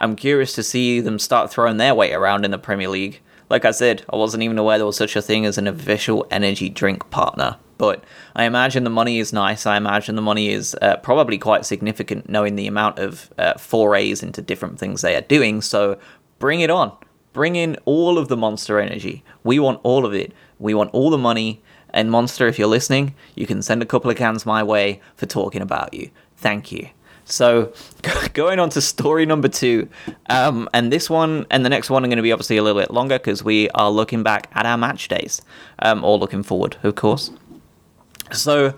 I'm 0.00 0.16
curious 0.16 0.54
to 0.54 0.62
see 0.62 1.00
them 1.00 1.18
start 1.18 1.50
throwing 1.50 1.76
their 1.76 1.94
weight 1.94 2.14
around 2.14 2.44
in 2.44 2.50
the 2.50 2.58
Premier 2.58 2.88
League. 2.88 3.20
Like 3.50 3.66
I 3.66 3.70
said, 3.70 4.02
I 4.10 4.16
wasn't 4.16 4.42
even 4.44 4.58
aware 4.58 4.78
there 4.78 4.86
was 4.86 4.96
such 4.96 5.14
a 5.14 5.20
thing 5.20 5.44
as 5.44 5.58
an 5.58 5.66
official 5.66 6.26
energy 6.30 6.70
drink 6.70 7.10
partner. 7.10 7.58
But 7.82 8.04
I 8.36 8.44
imagine 8.44 8.84
the 8.84 8.90
money 8.90 9.18
is 9.18 9.32
nice. 9.32 9.66
I 9.66 9.76
imagine 9.76 10.14
the 10.14 10.22
money 10.22 10.50
is 10.50 10.76
uh, 10.80 10.98
probably 10.98 11.36
quite 11.36 11.66
significant, 11.66 12.28
knowing 12.28 12.54
the 12.54 12.68
amount 12.68 13.00
of 13.00 13.34
uh, 13.38 13.54
forays 13.58 14.22
into 14.22 14.40
different 14.40 14.78
things 14.78 15.02
they 15.02 15.16
are 15.16 15.22
doing. 15.22 15.60
So 15.60 15.98
bring 16.38 16.60
it 16.60 16.70
on. 16.70 16.92
Bring 17.32 17.56
in 17.56 17.76
all 17.84 18.18
of 18.18 18.28
the 18.28 18.36
monster 18.36 18.78
energy. 18.78 19.24
We 19.42 19.58
want 19.58 19.80
all 19.82 20.06
of 20.06 20.14
it. 20.14 20.32
We 20.60 20.74
want 20.74 20.90
all 20.92 21.10
the 21.10 21.18
money. 21.18 21.60
And 21.90 22.08
Monster, 22.08 22.46
if 22.46 22.56
you're 22.56 22.68
listening, 22.68 23.16
you 23.34 23.48
can 23.48 23.62
send 23.62 23.82
a 23.82 23.86
couple 23.86 24.12
of 24.12 24.16
cans 24.16 24.46
my 24.46 24.62
way 24.62 25.00
for 25.16 25.26
talking 25.26 25.60
about 25.60 25.92
you. 25.92 26.10
Thank 26.36 26.70
you. 26.70 26.88
So, 27.24 27.72
going 28.32 28.60
on 28.60 28.70
to 28.70 28.80
story 28.80 29.26
number 29.26 29.48
two, 29.48 29.88
um, 30.28 30.68
and 30.72 30.92
this 30.92 31.10
one 31.10 31.46
and 31.50 31.64
the 31.64 31.68
next 31.68 31.90
one 31.90 32.04
are 32.04 32.08
going 32.08 32.16
to 32.16 32.22
be 32.22 32.32
obviously 32.32 32.58
a 32.58 32.62
little 32.62 32.80
bit 32.80 32.92
longer 32.92 33.18
because 33.18 33.42
we 33.42 33.68
are 33.70 33.90
looking 33.90 34.22
back 34.22 34.48
at 34.52 34.66
our 34.66 34.78
match 34.78 35.08
days, 35.08 35.42
um, 35.80 36.04
or 36.04 36.16
looking 36.18 36.44
forward, 36.44 36.76
of 36.84 36.94
course. 36.94 37.32
So, 38.32 38.74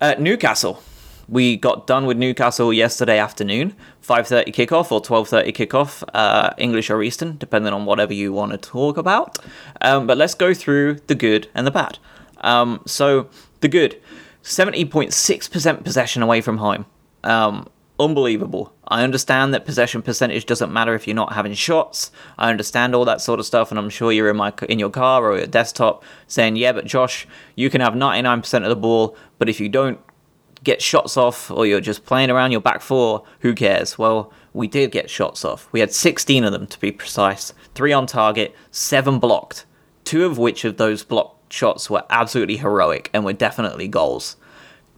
uh, 0.00 0.14
Newcastle, 0.18 0.82
we 1.28 1.56
got 1.56 1.86
done 1.86 2.06
with 2.06 2.16
Newcastle 2.16 2.72
yesterday 2.72 3.18
afternoon, 3.18 3.74
5:30 4.00 4.52
kickoff 4.52 4.90
or 4.90 5.00
12:30 5.00 5.52
kickoff, 5.52 6.02
uh, 6.14 6.50
English 6.56 6.90
or 6.90 7.02
Eastern, 7.02 7.36
depending 7.38 7.72
on 7.72 7.84
whatever 7.84 8.14
you 8.14 8.32
want 8.32 8.52
to 8.52 8.58
talk 8.58 8.96
about. 8.96 9.38
Um, 9.80 10.06
but 10.06 10.16
let's 10.16 10.34
go 10.34 10.54
through 10.54 10.98
the 11.06 11.14
good 11.14 11.48
and 11.54 11.66
the 11.66 11.70
bad. 11.70 11.98
Um, 12.40 12.80
so 12.86 13.28
the 13.60 13.68
good, 13.68 13.96
70.6% 14.42 15.84
possession 15.84 16.22
away 16.22 16.40
from 16.40 16.58
home. 16.58 16.86
Um, 17.24 17.68
unbelievable. 17.98 18.72
I 18.86 19.02
understand 19.02 19.52
that 19.52 19.64
possession 19.64 20.02
percentage 20.02 20.46
doesn't 20.46 20.72
matter 20.72 20.94
if 20.94 21.06
you're 21.06 21.14
not 21.14 21.32
having 21.32 21.54
shots. 21.54 22.10
I 22.38 22.50
understand 22.50 22.94
all 22.94 23.04
that 23.04 23.20
sort 23.20 23.40
of 23.40 23.46
stuff, 23.46 23.70
and 23.70 23.78
I'm 23.78 23.90
sure 23.90 24.12
you're 24.12 24.30
in 24.30 24.36
my 24.36 24.52
in 24.68 24.78
your 24.78 24.90
car 24.90 25.24
or 25.24 25.38
your 25.38 25.46
desktop 25.46 26.04
saying, 26.26 26.56
"Yeah, 26.56 26.72
but 26.72 26.86
Josh, 26.86 27.26
you 27.54 27.70
can 27.70 27.80
have 27.80 27.94
99% 27.94 28.64
of 28.64 28.70
the 28.70 28.76
ball, 28.76 29.16
but 29.38 29.48
if 29.48 29.60
you 29.60 29.68
don't 29.68 29.98
get 30.64 30.82
shots 30.82 31.16
off 31.16 31.50
or 31.50 31.66
you're 31.66 31.80
just 31.80 32.04
playing 32.04 32.30
around 32.30 32.52
your 32.52 32.60
back 32.60 32.80
four, 32.80 33.24
who 33.40 33.54
cares?" 33.54 33.98
Well, 33.98 34.32
we 34.52 34.66
did 34.66 34.90
get 34.90 35.10
shots 35.10 35.44
off. 35.44 35.68
We 35.72 35.80
had 35.80 35.92
16 35.92 36.44
of 36.44 36.52
them 36.52 36.66
to 36.66 36.80
be 36.80 36.92
precise, 36.92 37.52
three 37.74 37.92
on 37.92 38.06
target, 38.06 38.54
seven 38.70 39.18
blocked. 39.18 39.64
Two 40.04 40.24
of 40.24 40.38
which 40.38 40.64
of 40.64 40.78
those 40.78 41.04
blocked 41.04 41.52
shots 41.52 41.90
were 41.90 42.04
absolutely 42.10 42.56
heroic 42.56 43.10
and 43.12 43.24
were 43.24 43.32
definitely 43.32 43.88
goals. 43.88 44.36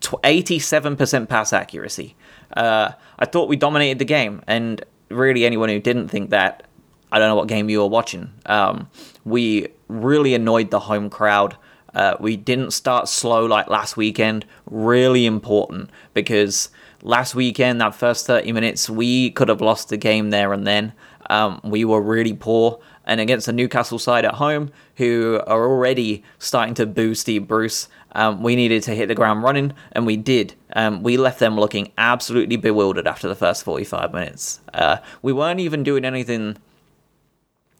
87% 0.00 1.28
pass 1.28 1.52
accuracy. 1.52 2.16
Uh, 2.57 2.92
I 3.19 3.26
thought 3.26 3.49
we 3.49 3.57
dominated 3.57 3.99
the 3.99 4.04
game, 4.04 4.42
and 4.47 4.85
really, 5.09 5.45
anyone 5.45 5.69
who 5.69 5.80
didn't 5.80 6.09
think 6.09 6.30
that, 6.30 6.66
I 7.12 7.19
don't 7.19 7.28
know 7.28 7.37
what 7.37 7.49
game 7.49 7.69
you 7.69 7.80
were 7.80 7.87
watching. 7.87 8.33
Um, 8.47 8.88
we 9.25 9.69
really 9.88 10.35
annoyed 10.35 10.71
the 10.71 10.80
home 10.80 11.11
crowd. 11.11 11.57
Uh, 11.95 12.16
we 12.21 12.37
didn't 12.37 12.71
start 12.71 13.09
slow 13.09 13.45
like 13.47 13.69
last 13.69 13.97
weekend. 13.97 14.47
Really 14.71 15.26
important 15.26 15.90
because 16.14 16.71
last 17.02 17.35
weekend, 17.35 17.80
that 17.80 17.95
first 17.95 18.26
30 18.26 18.52
minutes, 18.52 18.88
we 18.88 19.30
could 19.30 19.49
have 19.49 19.61
lost 19.61 19.88
the 19.88 19.97
game 19.97 20.30
there 20.30 20.52
and 20.52 20.66
then. 20.66 20.92
Um, 21.28 21.61
we 21.64 21.85
were 21.85 22.00
really 22.00 22.33
poor. 22.33 22.80
And 23.04 23.21
against 23.21 23.47
the 23.47 23.52
Newcastle 23.52 23.99
side 23.99 24.25
at 24.25 24.35
home, 24.35 24.71
who 24.97 25.40
are 25.47 25.69
already 25.69 26.23
starting 26.38 26.75
to 26.75 26.87
boo 26.87 27.14
Steve 27.14 27.49
Bruce, 27.49 27.88
um, 28.12 28.43
we 28.43 28.57
needed 28.57 28.83
to 28.85 28.95
hit 28.95 29.07
the 29.07 29.14
ground 29.14 29.43
running, 29.43 29.73
and 29.93 30.07
we 30.07 30.17
did. 30.17 30.55
Um, 30.75 31.02
we 31.02 31.17
left 31.17 31.38
them 31.38 31.57
looking 31.57 31.93
absolutely 31.97 32.57
bewildered 32.57 33.07
after 33.07 33.29
the 33.29 33.35
first 33.35 33.62
45 33.64 34.12
minutes. 34.12 34.61
Uh, 34.75 34.99
we 35.23 35.33
weren't 35.33 35.61
even 35.61 35.83
doing 35.83 36.05
anything 36.05 36.57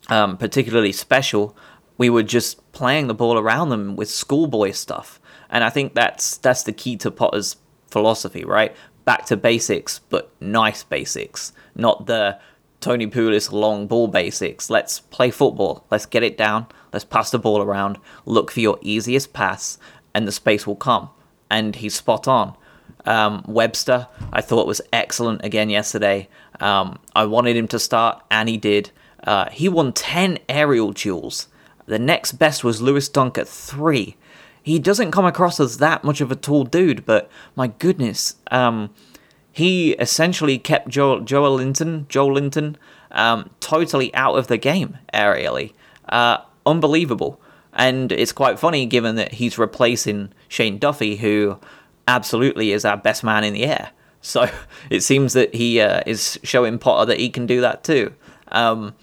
um, 0.09 0.37
particularly 0.37 0.93
special. 0.93 1.57
We 1.99 2.11
were 2.11 2.23
just 2.23 2.73
playing 2.73 3.07
the 3.07 3.15
ball 3.15 3.39
around 3.39 3.69
them 3.69 3.97
with 3.97 4.11
schoolboy 4.11 4.73
stuff, 4.73 5.21
and 5.49 5.65
I 5.65 5.71
think 5.71 5.95
that's 5.95 6.37
that's 6.39 6.63
the 6.63 6.73
key 6.73 6.97
to 6.99 7.11
Potter's 7.11 7.57
philosophy, 7.89 8.45
right? 8.45 8.75
Back 9.05 9.27
to 9.27 9.37
basics, 9.37 9.99
but 10.09 10.31
nice 10.41 10.83
basics, 10.83 11.53
not 11.75 12.07
the 12.07 12.39
Tony 12.81 13.07
Pulis 13.07 13.53
long 13.53 13.87
ball 13.87 14.09
basics. 14.09 14.71
Let's 14.71 15.01
play 15.01 15.31
football. 15.31 15.85
Let's 15.91 16.07
get 16.07 16.23
it 16.23 16.39
down. 16.39 16.67
Let's 16.93 17.05
pass 17.05 17.31
the 17.31 17.39
ball 17.39 17.61
around. 17.61 17.99
Look 18.25 18.51
for 18.51 18.61
your 18.61 18.79
easiest 18.81 19.33
pass, 19.33 19.79
and 20.15 20.27
the 20.27 20.33
space 20.33 20.67
will 20.67 20.77
come. 20.77 21.11
And 21.51 21.77
he's 21.77 21.95
spot 21.95 22.29
on. 22.29 22.55
Um, 23.07 23.45
Webster, 23.47 24.09
I 24.33 24.41
thought 24.41 24.67
was 24.67 24.81
excellent 24.93 25.45
again 25.45 25.71
yesterday. 25.71 26.29
Um, 26.61 26.99
I 27.15 27.25
wanted 27.25 27.57
him 27.57 27.69
to 27.69 27.79
start, 27.79 28.23
and 28.31 28.49
he 28.49 28.57
did. 28.57 28.91
Uh, 29.25 29.49
he 29.51 29.69
won 29.69 29.93
10 29.93 30.39
aerial 30.49 30.93
duels. 30.93 31.49
The 31.87 31.99
next 31.99 32.33
best 32.33 32.63
was 32.63 32.81
Lewis 32.83 33.09
Dunk 33.09 33.39
at 33.39 33.49
3. 33.49 34.17
He 34.63 34.79
doesn't 34.79 35.11
come 35.11 35.25
across 35.25 35.59
as 35.59 35.79
that 35.79 36.05
much 36.05 36.21
of 36.21 36.31
a 36.31 36.37
tall 36.37 36.65
dude, 36.65 37.07
but 37.07 37.31
my 37.57 37.69
goodness, 37.69 38.37
um, 38.51 38.91
he 39.51 39.93
essentially 39.93 40.59
kept 40.59 40.89
Joel, 40.89 41.21
Joelinton, 41.23 42.07
Joel 42.09 42.35
Linton, 42.35 42.77
um, 43.11 43.51
totally 43.61 44.15
out 44.15 44.37
of 44.37 44.47
the 44.47 44.59
game 44.59 44.99
aerially. 45.13 45.73
Uh, 46.09 46.39
unbelievable. 46.67 47.41
And 47.81 48.13
it's 48.13 48.31
quite 48.31 48.59
funny 48.59 48.85
given 48.85 49.15
that 49.17 49.33
he's 49.33 49.57
replacing 49.57 50.35
Shane 50.49 50.79
Duffy, 50.79 51.17
who 51.17 51.59
absolutely 52.07 52.73
is 52.73 52.85
our 52.85 52.99
best 52.99 53.25
man 53.25 53.43
in 53.43 53.55
the 53.55 53.65
air. 53.65 53.91
So 54.23 54.51
it 54.91 55.01
seems 55.01 55.33
that 55.33 55.55
he 55.55 55.81
uh, 55.81 56.03
is 56.05 56.39
showing 56.43 56.79
Potter 56.79 57.07
that 57.07 57.19
he 57.19 57.31
can 57.31 57.47
do 57.47 57.63
that 57.63 57.83
too. 57.83 58.13
Um, 58.49 58.95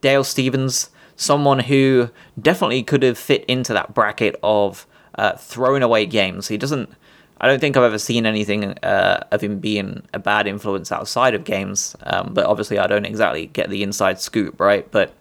Dale 0.00 0.22
Stephens, 0.22 0.90
someone 1.16 1.58
who 1.58 2.10
definitely 2.40 2.84
could 2.84 3.02
have 3.02 3.18
fit 3.18 3.44
into 3.46 3.72
that 3.72 3.94
bracket 3.94 4.38
of 4.44 4.86
uh, 5.16 5.32
throwing 5.32 5.82
away 5.82 6.06
games. 6.06 6.46
He 6.46 6.56
doesn't. 6.56 6.88
I 7.40 7.48
don't 7.48 7.58
think 7.58 7.76
I've 7.76 7.82
ever 7.82 7.98
seen 7.98 8.26
anything 8.26 8.78
uh, 8.84 9.26
of 9.32 9.40
him 9.40 9.58
being 9.58 10.04
a 10.14 10.20
bad 10.20 10.46
influence 10.46 10.92
outside 10.92 11.34
of 11.34 11.42
games, 11.42 11.96
um, 12.04 12.30
but 12.32 12.46
obviously 12.46 12.78
I 12.78 12.86
don't 12.86 13.06
exactly 13.06 13.46
get 13.46 13.70
the 13.70 13.82
inside 13.82 14.20
scoop, 14.20 14.60
right? 14.60 14.88
But 14.92 15.12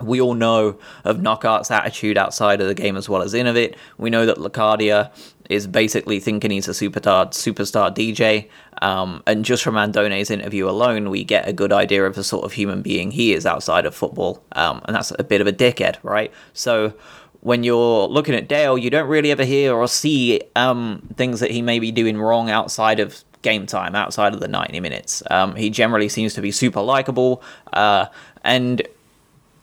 We 0.00 0.20
all 0.20 0.34
know 0.34 0.78
of 1.04 1.18
Knockaert's 1.18 1.70
attitude 1.70 2.16
outside 2.16 2.60
of 2.60 2.68
the 2.68 2.74
game 2.74 2.96
as 2.96 3.08
well 3.08 3.22
as 3.22 3.34
in 3.34 3.46
of 3.46 3.56
it. 3.56 3.76
We 3.96 4.10
know 4.10 4.26
that 4.26 4.36
Locadia 4.36 5.10
is 5.48 5.66
basically 5.66 6.20
thinking 6.20 6.50
he's 6.50 6.68
a 6.68 6.72
superstar 6.72 7.28
superstar 7.28 7.94
DJ. 7.94 8.48
Um, 8.82 9.22
and 9.26 9.44
just 9.44 9.62
from 9.62 9.76
Andone's 9.76 10.30
interview 10.30 10.68
alone, 10.68 11.10
we 11.10 11.24
get 11.24 11.48
a 11.48 11.52
good 11.52 11.72
idea 11.72 12.04
of 12.04 12.14
the 12.14 12.24
sort 12.24 12.44
of 12.44 12.52
human 12.52 12.82
being 12.82 13.10
he 13.10 13.32
is 13.32 13.46
outside 13.46 13.86
of 13.86 13.94
football. 13.94 14.42
Um, 14.52 14.82
and 14.84 14.94
that's 14.94 15.12
a 15.18 15.24
bit 15.24 15.40
of 15.40 15.46
a 15.46 15.52
dickhead, 15.52 15.96
right? 16.02 16.32
So 16.52 16.94
when 17.40 17.62
you're 17.62 18.08
looking 18.08 18.34
at 18.34 18.48
Dale, 18.48 18.76
you 18.76 18.90
don't 18.90 19.08
really 19.08 19.30
ever 19.30 19.44
hear 19.44 19.74
or 19.74 19.88
see 19.88 20.40
um, 20.56 21.08
things 21.16 21.40
that 21.40 21.50
he 21.50 21.62
may 21.62 21.78
be 21.78 21.90
doing 21.90 22.18
wrong 22.18 22.50
outside 22.50 23.00
of 23.00 23.24
game 23.42 23.66
time, 23.66 23.94
outside 23.94 24.34
of 24.34 24.40
the 24.40 24.48
90 24.48 24.80
minutes. 24.80 25.22
Um, 25.30 25.54
he 25.54 25.70
generally 25.70 26.08
seems 26.08 26.34
to 26.34 26.40
be 26.40 26.50
super 26.50 26.82
likable. 26.82 27.42
Uh, 27.72 28.06
and 28.44 28.82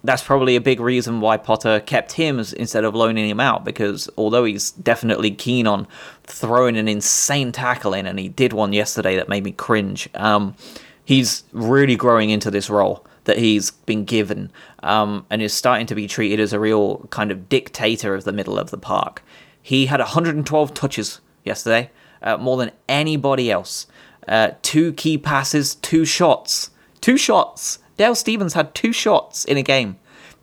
that's 0.06 0.24
probably 0.24 0.56
a 0.56 0.62
big 0.62 0.80
reason 0.80 1.22
why 1.22 1.38
Potter 1.38 1.80
kept 1.80 2.14
him 2.14 2.40
instead 2.40 2.84
of 2.84 2.96
loaning 2.96 3.30
him 3.30 3.40
out 3.40 3.64
because 3.64 4.10
although 4.18 4.44
he's 4.44 4.72
definitely 4.72 5.32
keen 5.32 5.68
on 5.68 5.88
throwing 6.24 6.78
an 6.78 6.88
insane 6.88 7.52
tackle 7.52 7.94
in, 7.94 8.06
and 8.06 8.20
he 8.20 8.30
did 8.30 8.54
one 8.54 8.74
yesterday 8.74 9.16
that 9.16 9.30
made 9.30 9.44
me 9.44 9.52
cringe, 9.52 10.10
um, 10.16 10.56
he's 11.04 11.44
really 11.52 11.96
growing 11.96 12.30
into 12.30 12.52
this 12.52 12.70
role 12.70 13.06
that 13.26 13.38
he's 13.38 13.72
been 13.72 14.06
given 14.06 14.52
um, 14.84 15.26
and 15.30 15.42
is 15.42 15.54
starting 15.54 15.88
to 15.88 15.96
be 15.96 16.08
treated 16.08 16.40
as 16.40 16.54
a 16.54 16.60
real 16.60 17.08
kind 17.10 17.32
of 17.32 17.50
dictator 17.50 18.14
of 18.14 18.24
the 18.24 18.32
middle 18.32 18.58
of 18.58 18.70
the 18.70 18.78
park. 18.78 19.24
He 19.62 19.88
had 19.88 20.00
112 20.00 20.74
touches 20.74 21.22
yesterday, 21.44 21.90
uh, 22.22 22.38
more 22.38 22.58
than 22.58 22.72
anybody 22.88 23.50
else. 23.50 23.88
Uh, 24.28 24.52
two 24.62 24.94
key 24.94 25.18
passes, 25.18 25.76
two 25.76 26.06
shots. 26.06 26.70
Two 27.02 27.18
shots 27.18 27.80
Dale 27.98 28.16
Stephens 28.16 28.54
had 28.54 28.76
two 28.76 28.92
shots 28.92 29.46
in 29.46 29.58
a 29.58 29.64
game, 29.64 29.98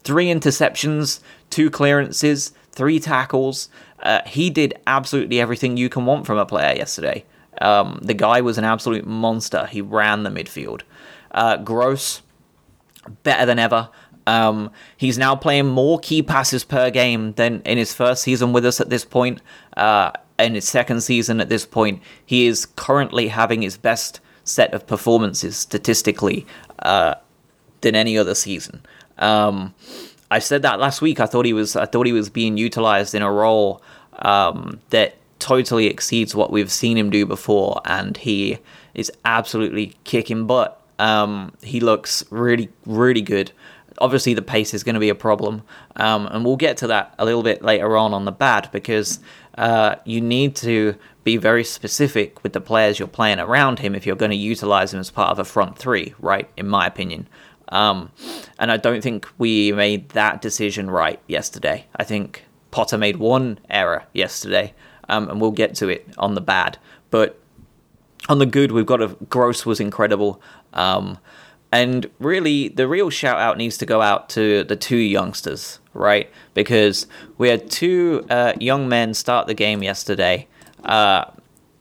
three 0.04 0.26
interceptions, 0.26 1.21
two 1.50 1.71
clearances, 1.71 2.52
three 2.73 2.99
tackles. 2.99 3.68
Uh, 4.02 4.21
he 4.26 4.50
did 4.50 4.75
absolutely 4.87 5.40
everything 5.40 5.76
you 5.76 5.88
can 5.88 6.06
want 6.06 6.26
from 6.26 6.38
a 6.38 6.47
player 6.47 6.75
yesterday. 6.75 7.25
Um, 7.61 8.00
the 8.02 8.14
guy 8.14 8.40
was 8.40 8.59
an 8.59 8.64
absolute 8.64 9.06
monster. 9.06 9.66
He 9.66 9.80
ran 9.80 10.23
the 10.23 10.30
midfield. 10.30 10.82
Uh, 11.30 11.59
Gross, 11.59 12.23
better 13.23 13.47
than 13.47 13.59
ever. 13.59 13.90
Um, 14.26 14.71
he's 14.97 15.18
now 15.18 15.35
playing 15.35 15.66
more 15.66 15.99
key 15.99 16.23
passes 16.23 16.64
per 16.64 16.90
game 16.90 17.32
than 17.32 17.61
in 17.62 17.78
his 17.78 17.92
first 17.92 18.23
season 18.23 18.52
with 18.52 18.64
us 18.64 18.80
at 18.80 18.88
this 18.88 19.04
point. 19.04 19.40
Uh, 19.76 20.12
in 20.38 20.54
his 20.54 20.68
second 20.68 21.02
season 21.02 21.40
at 21.40 21.49
this 21.49 21.66
point, 21.66 22.02
he 22.25 22.47
is 22.47 22.66
currently 22.66 23.28
having 23.28 23.62
his 23.62 23.76
best 23.76 24.21
set 24.44 24.73
of 24.75 24.87
performances 24.87 25.56
statistically 25.56 26.47
uh, 26.80 27.14
than 27.83 27.95
any 27.95 28.17
other 28.17 28.35
season. 28.35 28.85
Um, 29.19 29.75
I 30.31 30.39
said 30.39 30.62
that 30.62 30.81
last 30.81 31.03
week. 31.03 31.21
I 31.21 31.27
thought 31.27 31.45
he 31.45 31.53
was. 31.53 31.77
I 31.77 31.85
thought 31.85 32.07
he 32.07 32.12
was 32.12 32.31
being 32.31 32.57
utilized 32.57 33.15
in 33.15 33.23
a 33.23 33.31
role 33.31 33.83
um, 34.21 34.81
that 34.91 35.17
totally 35.39 35.87
exceeds 35.87 36.35
what 36.35 36.51
we've 36.51 36.71
seen 36.73 36.97
him 36.97 37.11
do 37.11 37.27
before, 37.27 37.81
and 37.85 38.17
he 38.17 38.59
is 38.95 39.12
absolutely 39.25 39.95
kicking 40.05 40.47
butt. 40.47 40.81
Um, 40.99 41.53
he 41.62 41.81
looks 41.81 42.25
really, 42.31 42.71
really 42.87 43.23
good. 43.23 43.53
Obviously, 43.99 44.35
the 44.35 44.43
pace 44.43 44.73
is 44.73 44.85
going 44.85 44.95
to 44.95 45.01
be 45.01 45.11
a 45.11 45.15
problem, 45.15 45.62
um, 45.97 46.27
and 46.29 46.45
we'll 46.45 46.57
get 46.57 46.79
to 46.79 46.87
that 46.87 47.15
a 47.19 47.25
little 47.25 47.43
bit 47.43 47.62
later 47.62 47.97
on 47.97 48.15
on 48.15 48.25
the 48.25 48.33
bad 48.33 48.71
because 48.73 49.21
uh, 49.59 49.97
you 50.05 50.21
need 50.21 50.57
to 50.57 50.95
be 51.25 51.37
very 51.37 51.62
specific 51.62 52.43
with 52.43 52.53
the 52.53 52.61
players 52.61 52.99
you're 52.99 53.09
playing 53.09 53.39
around 53.39 53.81
him 53.81 53.95
if 53.95 54.07
you're 54.07 54.17
going 54.17 54.31
to 54.31 54.37
utilize 54.37 54.95
him 54.95 55.01
as 55.01 55.11
part 55.11 55.31
of 55.31 55.39
a 55.39 55.45
front 55.45 55.77
three, 55.79 56.15
right? 56.21 56.49
In 56.57 56.69
my 56.69 56.87
opinion. 56.87 57.29
Um, 57.73 58.11
and 58.59 58.71
I 58.71 58.76
don't 58.76 59.02
think 59.02 59.26
we 59.38 59.73
made 59.73 60.11
that 60.11 60.43
decision 60.43 60.91
right 60.91 61.19
yesterday. 61.26 61.87
I 61.97 62.05
think 62.05 62.45
Potter 62.71 62.99
made 62.99 63.17
one 63.17 63.59
error 63.71 64.05
yesterday, 64.12 64.75
um, 65.09 65.29
and 65.29 65.41
we'll 65.41 65.50
get 65.52 65.75
to 65.76 65.88
it 65.88 66.07
on 66.19 66.35
the 66.35 66.41
bad. 66.41 66.79
But 67.11 67.41
on 68.29 68.38
the 68.38 68.47
good, 68.47 68.73
we've 68.73 68.87
got 68.87 69.02
a 69.02 69.09
Gross 69.29 69.64
was 69.64 69.81
incredible. 69.81 70.40
Um, 70.75 71.18
and 71.73 72.11
really, 72.18 72.68
the 72.68 72.87
real 72.87 73.09
shout 73.09 73.38
out 73.38 73.57
needs 73.57 73.79
to 73.79 73.87
go 73.87 74.03
out 74.03 74.29
to 74.31 74.64
the 74.64 74.77
two 74.77 74.99
youngsters, 74.99 75.81
right? 75.94 76.31
Because 76.53 77.07
we 77.38 77.49
had 77.49 77.70
two 77.70 78.27
uh, 78.29 78.53
young 78.61 78.87
men 78.87 79.14
start 79.14 79.46
the 79.46 79.55
game 79.55 79.83
yesterday. 79.83 80.46
Uh, 80.85 81.25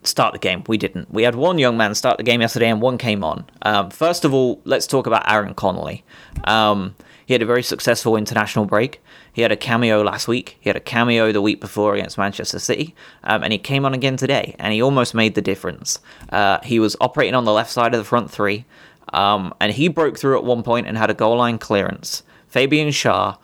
start 0.03 0.33
the 0.33 0.39
game. 0.39 0.63
We 0.67 0.77
didn't. 0.77 1.11
We 1.11 1.23
had 1.23 1.35
one 1.35 1.59
young 1.59 1.77
man 1.77 1.95
start 1.95 2.17
the 2.17 2.23
game 2.23 2.41
yesterday, 2.41 2.69
and 2.69 2.81
one 2.81 2.97
came 2.97 3.23
on. 3.23 3.45
Um, 3.61 3.89
first 3.89 4.25
of 4.25 4.33
all, 4.33 4.61
let's 4.65 4.87
talk 4.87 5.07
about 5.07 5.29
Aaron 5.31 5.53
Connolly. 5.53 6.03
Um, 6.45 6.95
he 7.25 7.33
had 7.33 7.41
a 7.41 7.45
very 7.45 7.63
successful 7.63 8.17
international 8.17 8.65
break. 8.65 9.01
He 9.31 9.41
had 9.41 9.51
a 9.51 9.55
cameo 9.55 10.03
last 10.03 10.27
week. 10.27 10.57
He 10.59 10.69
had 10.69 10.75
a 10.75 10.81
cameo 10.81 11.31
the 11.31 11.41
week 11.41 11.61
before 11.61 11.95
against 11.95 12.17
Manchester 12.17 12.59
City, 12.59 12.95
um, 13.23 13.43
and 13.43 13.53
he 13.53 13.59
came 13.59 13.85
on 13.85 13.93
again 13.93 14.17
today, 14.17 14.55
and 14.59 14.73
he 14.73 14.81
almost 14.81 15.13
made 15.13 15.35
the 15.35 15.41
difference. 15.41 15.99
Uh, 16.29 16.59
he 16.63 16.79
was 16.79 16.97
operating 16.99 17.35
on 17.35 17.45
the 17.45 17.53
left 17.53 17.71
side 17.71 17.93
of 17.93 17.99
the 17.99 18.03
front 18.03 18.29
three, 18.29 18.65
um, 19.13 19.53
and 19.61 19.71
he 19.73 19.87
broke 19.87 20.17
through 20.17 20.37
at 20.37 20.43
one 20.43 20.63
point 20.63 20.87
and 20.87 20.97
had 20.97 21.09
a 21.09 21.13
goal 21.13 21.37
line 21.37 21.57
clearance. 21.57 22.23
Fabian 22.47 22.89
Schär, 22.89 23.37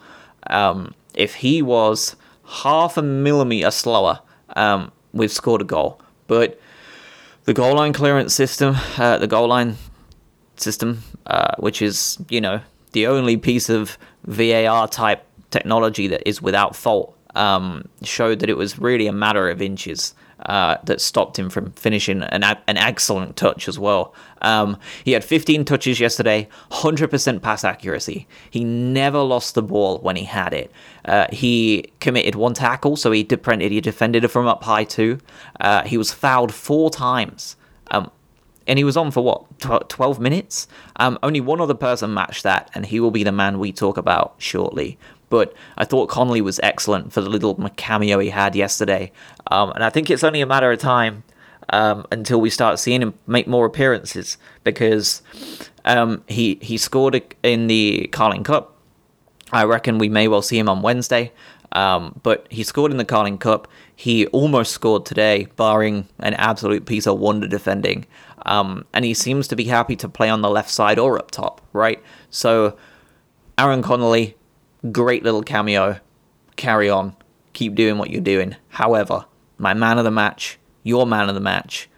um, 0.47 0.93
if 1.13 1.35
he 1.35 1.61
was 1.61 2.15
half 2.45 2.97
a 2.97 3.01
millimeter 3.01 3.71
slower, 3.71 4.19
um, 4.55 4.91
we've 5.13 5.31
scored 5.31 5.61
a 5.61 5.65
goal. 5.65 6.01
But 6.27 6.59
the 7.45 7.53
goal 7.53 7.75
line 7.75 7.93
clearance 7.93 8.33
system, 8.33 8.75
uh, 8.97 9.17
the 9.17 9.27
goal 9.27 9.47
line 9.47 9.77
system, 10.57 11.03
uh, 11.25 11.55
which 11.57 11.81
is 11.81 12.17
you 12.29 12.41
know 12.41 12.61
the 12.91 13.07
only 13.07 13.37
piece 13.37 13.69
of 13.69 13.97
VAR 14.25 14.87
type 14.87 15.25
technology 15.51 16.07
that 16.07 16.27
is 16.27 16.41
without 16.41 16.75
fault, 16.75 17.17
um, 17.35 17.87
showed 18.03 18.39
that 18.39 18.49
it 18.49 18.57
was 18.57 18.77
really 18.77 19.07
a 19.07 19.13
matter 19.13 19.49
of 19.49 19.61
inches 19.61 20.13
uh, 20.45 20.77
that 20.83 21.01
stopped 21.01 21.37
him 21.37 21.49
from 21.49 21.71
finishing 21.71 22.21
an, 22.21 22.43
an 22.43 22.77
excellent 22.77 23.35
touch 23.35 23.67
as 23.67 23.79
well. 23.79 24.13
Um, 24.41 24.77
he 25.03 25.13
had 25.13 25.23
15 25.23 25.65
touches 25.65 25.99
yesterday, 25.99 26.47
100% 26.71 27.41
pass 27.41 27.63
accuracy. 27.63 28.27
He 28.49 28.63
never 28.63 29.19
lost 29.19 29.55
the 29.55 29.63
ball 29.63 29.99
when 29.99 30.15
he 30.15 30.25
had 30.25 30.53
it. 30.53 30.71
Uh, 31.05 31.27
he 31.31 31.91
committed 31.99 32.35
one 32.35 32.53
tackle, 32.53 32.95
so 32.95 33.11
he 33.11 33.23
defended, 33.23 33.71
he 33.71 33.81
defended 33.81 34.29
from 34.29 34.47
up 34.47 34.63
high 34.63 34.83
too. 34.83 35.19
Uh, 35.59 35.83
he 35.83 35.97
was 35.97 36.11
fouled 36.11 36.53
four 36.53 36.89
times. 36.89 37.55
Um, 37.89 38.11
and 38.67 38.77
he 38.77 38.83
was 38.83 38.97
on 38.97 39.11
for 39.11 39.23
what 39.23 39.59
12 39.59 40.19
minutes 40.19 40.67
um, 40.97 41.17
only 41.23 41.39
one 41.39 41.61
other 41.61 41.73
person 41.73 42.13
matched 42.13 42.43
that 42.43 42.69
and 42.75 42.85
he 42.85 42.99
will 42.99 43.11
be 43.11 43.23
the 43.23 43.31
man 43.31 43.59
we 43.59 43.71
talk 43.71 43.97
about 43.97 44.35
shortly 44.37 44.97
but 45.29 45.53
I 45.77 45.85
thought 45.85 46.09
Connolly 46.09 46.41
was 46.41 46.59
excellent 46.63 47.13
for 47.13 47.21
the 47.21 47.29
little 47.29 47.55
cameo 47.75 48.19
he 48.19 48.29
had 48.29 48.55
yesterday. 48.55 49.11
Um, 49.51 49.71
and 49.71 49.83
I 49.83 49.89
think 49.89 50.09
it's 50.09 50.23
only 50.23 50.41
a 50.41 50.45
matter 50.45 50.71
of 50.71 50.79
time 50.79 51.23
um, 51.69 52.05
until 52.11 52.39
we 52.39 52.49
start 52.49 52.79
seeing 52.79 53.01
him 53.01 53.13
make 53.27 53.47
more 53.47 53.65
appearances 53.65 54.37
because 54.63 55.21
um, 55.85 56.23
he 56.27 56.59
he 56.61 56.77
scored 56.77 57.35
in 57.43 57.67
the 57.67 58.09
Carling 58.11 58.43
Cup. 58.43 58.75
I 59.51 59.63
reckon 59.63 59.97
we 59.97 60.09
may 60.09 60.27
well 60.27 60.41
see 60.41 60.57
him 60.57 60.69
on 60.69 60.81
Wednesday. 60.81 61.31
Um, 61.73 62.19
but 62.23 62.47
he 62.49 62.63
scored 62.63 62.91
in 62.91 62.97
the 62.97 63.05
Carling 63.05 63.37
Cup. 63.37 63.67
He 63.95 64.25
almost 64.27 64.71
scored 64.71 65.05
today, 65.05 65.47
barring 65.57 66.07
an 66.19 66.33
absolute 66.35 66.85
piece 66.85 67.05
of 67.05 67.19
wonder 67.19 67.47
defending. 67.47 68.05
Um, 68.45 68.85
and 68.93 69.03
he 69.03 69.13
seems 69.13 69.47
to 69.49 69.55
be 69.55 69.65
happy 69.65 69.95
to 69.97 70.07
play 70.07 70.29
on 70.29 70.41
the 70.41 70.49
left 70.49 70.69
side 70.69 70.97
or 70.97 71.19
up 71.19 71.31
top, 71.31 71.61
right? 71.73 72.01
So, 72.29 72.77
Aaron 73.57 73.81
Connolly, 73.81 74.36
Great 74.91 75.23
little 75.23 75.43
cameo. 75.43 75.99
Carry 76.55 76.89
on. 76.89 77.15
Keep 77.53 77.75
doing 77.75 77.97
what 77.97 78.11
you're 78.11 78.21
doing. 78.21 78.55
However, 78.69 79.25
my 79.57 79.73
man 79.73 79.97
of 79.97 80.03
the 80.03 80.11
match, 80.11 80.59
your 80.83 81.07
man 81.07 81.29
of 81.29 81.35
the 81.35 81.41
match, 81.41 81.89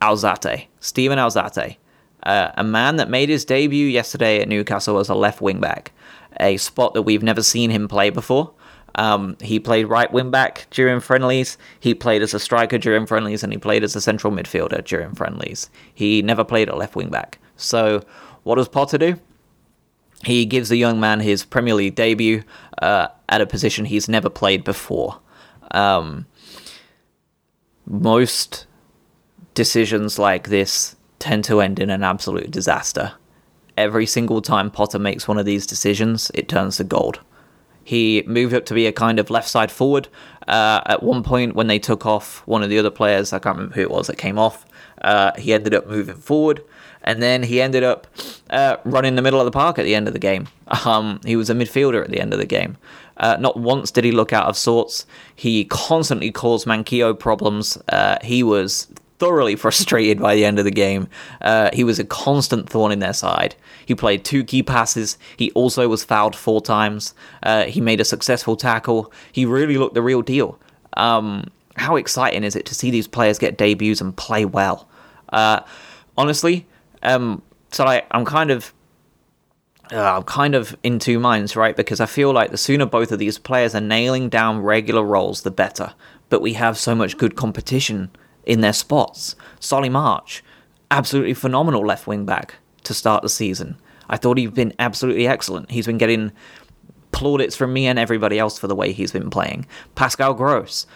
Alzate, 0.00 0.66
Steven 0.78 1.18
Alzate, 1.18 1.76
uh, 2.22 2.52
a 2.56 2.64
man 2.64 2.96
that 2.96 3.10
made 3.10 3.28
his 3.28 3.44
debut 3.44 3.86
yesterday 3.86 4.40
at 4.40 4.48
Newcastle 4.48 4.98
as 4.98 5.08
a 5.08 5.14
left 5.14 5.40
wing 5.40 5.60
back, 5.60 5.92
a 6.38 6.56
spot 6.56 6.94
that 6.94 7.02
we've 7.02 7.22
never 7.22 7.42
seen 7.42 7.70
him 7.70 7.88
play 7.88 8.10
before. 8.10 8.52
Um, 8.94 9.36
he 9.40 9.60
played 9.60 9.84
right 9.84 10.12
wing 10.12 10.30
back 10.30 10.66
during 10.70 11.00
friendlies. 11.00 11.56
He 11.78 11.94
played 11.94 12.22
as 12.22 12.34
a 12.34 12.40
striker 12.40 12.78
during 12.78 13.06
friendlies, 13.06 13.42
and 13.42 13.52
he 13.52 13.58
played 13.58 13.84
as 13.84 13.96
a 13.96 14.00
central 14.00 14.32
midfielder 14.32 14.84
during 14.84 15.14
friendlies. 15.14 15.70
He 15.94 16.22
never 16.22 16.44
played 16.44 16.68
at 16.68 16.76
left 16.76 16.96
wing 16.96 17.08
back. 17.08 17.38
So, 17.56 18.02
what 18.42 18.56
does 18.56 18.68
Potter 18.68 18.98
do? 18.98 19.16
He 20.24 20.44
gives 20.44 20.68
the 20.68 20.76
young 20.76 21.00
man 21.00 21.20
his 21.20 21.44
Premier 21.44 21.74
League 21.74 21.94
debut 21.94 22.42
uh, 22.80 23.08
at 23.28 23.40
a 23.40 23.46
position 23.46 23.86
he's 23.86 24.08
never 24.08 24.28
played 24.28 24.64
before. 24.64 25.18
Um, 25.70 26.26
most 27.86 28.66
decisions 29.54 30.18
like 30.18 30.48
this 30.48 30.96
tend 31.18 31.44
to 31.44 31.60
end 31.60 31.78
in 31.78 31.90
an 31.90 32.02
absolute 32.02 32.50
disaster. 32.50 33.12
Every 33.76 34.06
single 34.06 34.42
time 34.42 34.70
Potter 34.70 34.98
makes 34.98 35.26
one 35.26 35.38
of 35.38 35.46
these 35.46 35.66
decisions, 35.66 36.30
it 36.34 36.48
turns 36.48 36.76
to 36.76 36.84
gold. 36.84 37.20
He 37.82 38.22
moved 38.26 38.52
up 38.52 38.66
to 38.66 38.74
be 38.74 38.86
a 38.86 38.92
kind 38.92 39.18
of 39.18 39.30
left 39.30 39.48
side 39.48 39.70
forward. 39.70 40.08
Uh, 40.46 40.82
at 40.86 41.02
one 41.02 41.22
point, 41.22 41.54
when 41.54 41.66
they 41.66 41.78
took 41.78 42.04
off 42.04 42.46
one 42.46 42.62
of 42.62 42.68
the 42.68 42.78
other 42.78 42.90
players, 42.90 43.32
I 43.32 43.38
can't 43.38 43.56
remember 43.56 43.74
who 43.74 43.82
it 43.82 43.90
was 43.90 44.06
that 44.08 44.18
came 44.18 44.38
off, 44.38 44.66
uh, 45.00 45.32
he 45.38 45.54
ended 45.54 45.74
up 45.74 45.86
moving 45.86 46.16
forward 46.16 46.62
and 47.10 47.20
then 47.20 47.42
he 47.42 47.60
ended 47.60 47.82
up 47.82 48.06
uh, 48.50 48.76
running 48.84 49.16
the 49.16 49.22
middle 49.22 49.40
of 49.40 49.44
the 49.44 49.50
park 49.50 49.80
at 49.80 49.84
the 49.84 49.96
end 49.96 50.06
of 50.06 50.12
the 50.12 50.20
game. 50.20 50.46
Um, 50.84 51.20
he 51.24 51.34
was 51.34 51.50
a 51.50 51.54
midfielder 51.54 52.04
at 52.04 52.10
the 52.10 52.20
end 52.20 52.32
of 52.32 52.38
the 52.38 52.46
game. 52.46 52.76
Uh, 53.16 53.36
not 53.40 53.58
once 53.58 53.90
did 53.90 54.04
he 54.04 54.12
look 54.12 54.32
out 54.32 54.46
of 54.46 54.56
sorts. 54.56 55.06
He 55.34 55.64
constantly 55.64 56.30
caused 56.30 56.68
Manquillo 56.68 57.18
problems. 57.18 57.76
Uh, 57.88 58.18
he 58.22 58.44
was 58.44 58.86
thoroughly 59.18 59.56
frustrated 59.64 60.20
by 60.20 60.36
the 60.36 60.44
end 60.44 60.60
of 60.60 60.64
the 60.64 60.70
game. 60.70 61.08
Uh, 61.40 61.70
he 61.72 61.82
was 61.82 61.98
a 61.98 62.04
constant 62.04 62.70
thorn 62.70 62.92
in 62.92 63.00
their 63.00 63.12
side. 63.12 63.56
He 63.84 63.96
played 63.96 64.24
two 64.24 64.44
key 64.44 64.62
passes. 64.62 65.18
He 65.36 65.50
also 65.50 65.88
was 65.88 66.04
fouled 66.04 66.36
four 66.36 66.60
times. 66.60 67.12
Uh, 67.42 67.64
he 67.64 67.80
made 67.80 68.00
a 68.00 68.04
successful 68.04 68.54
tackle. 68.54 69.12
He 69.32 69.44
really 69.46 69.78
looked 69.78 69.94
the 69.94 70.02
real 70.02 70.22
deal. 70.22 70.60
Um, 70.96 71.50
how 71.74 71.96
exciting 71.96 72.44
is 72.44 72.54
it 72.54 72.66
to 72.66 72.74
see 72.76 72.92
these 72.92 73.08
players 73.08 73.36
get 73.36 73.58
debuts 73.58 74.00
and 74.00 74.16
play 74.16 74.44
well? 74.44 74.88
Uh, 75.32 75.62
honestly, 76.16 76.66
um, 77.02 77.42
so 77.70 77.84
I, 77.84 78.02
I'm 78.10 78.24
kind 78.24 78.50
of 78.50 78.72
uh, 79.92 80.16
I'm 80.16 80.22
kind 80.22 80.54
of 80.54 80.76
in 80.82 80.98
two 80.98 81.18
minds, 81.18 81.56
right? 81.56 81.76
Because 81.76 82.00
I 82.00 82.06
feel 82.06 82.32
like 82.32 82.50
the 82.50 82.56
sooner 82.56 82.86
both 82.86 83.10
of 83.10 83.18
these 83.18 83.38
players 83.38 83.74
are 83.74 83.80
nailing 83.80 84.28
down 84.28 84.60
regular 84.60 85.02
roles, 85.02 85.42
the 85.42 85.50
better. 85.50 85.94
But 86.28 86.42
we 86.42 86.52
have 86.52 86.78
so 86.78 86.94
much 86.94 87.16
good 87.16 87.34
competition 87.34 88.10
in 88.46 88.60
their 88.60 88.72
spots. 88.72 89.34
Solly 89.58 89.88
March, 89.88 90.44
absolutely 90.90 91.34
phenomenal 91.34 91.84
left 91.84 92.06
wing 92.06 92.24
back 92.24 92.56
to 92.84 92.94
start 92.94 93.22
the 93.22 93.28
season. 93.28 93.76
I 94.08 94.16
thought 94.16 94.38
he'd 94.38 94.54
been 94.54 94.74
absolutely 94.78 95.26
excellent. 95.26 95.70
He's 95.70 95.86
been 95.86 95.98
getting 95.98 96.32
plaudits 97.12 97.56
from 97.56 97.72
me 97.72 97.86
and 97.86 97.98
everybody 97.98 98.38
else 98.38 98.58
for 98.58 98.68
the 98.68 98.74
way 98.74 98.92
he's 98.92 99.12
been 99.12 99.30
playing. 99.30 99.66
Pascal 99.94 100.34
Gross, 100.34 100.86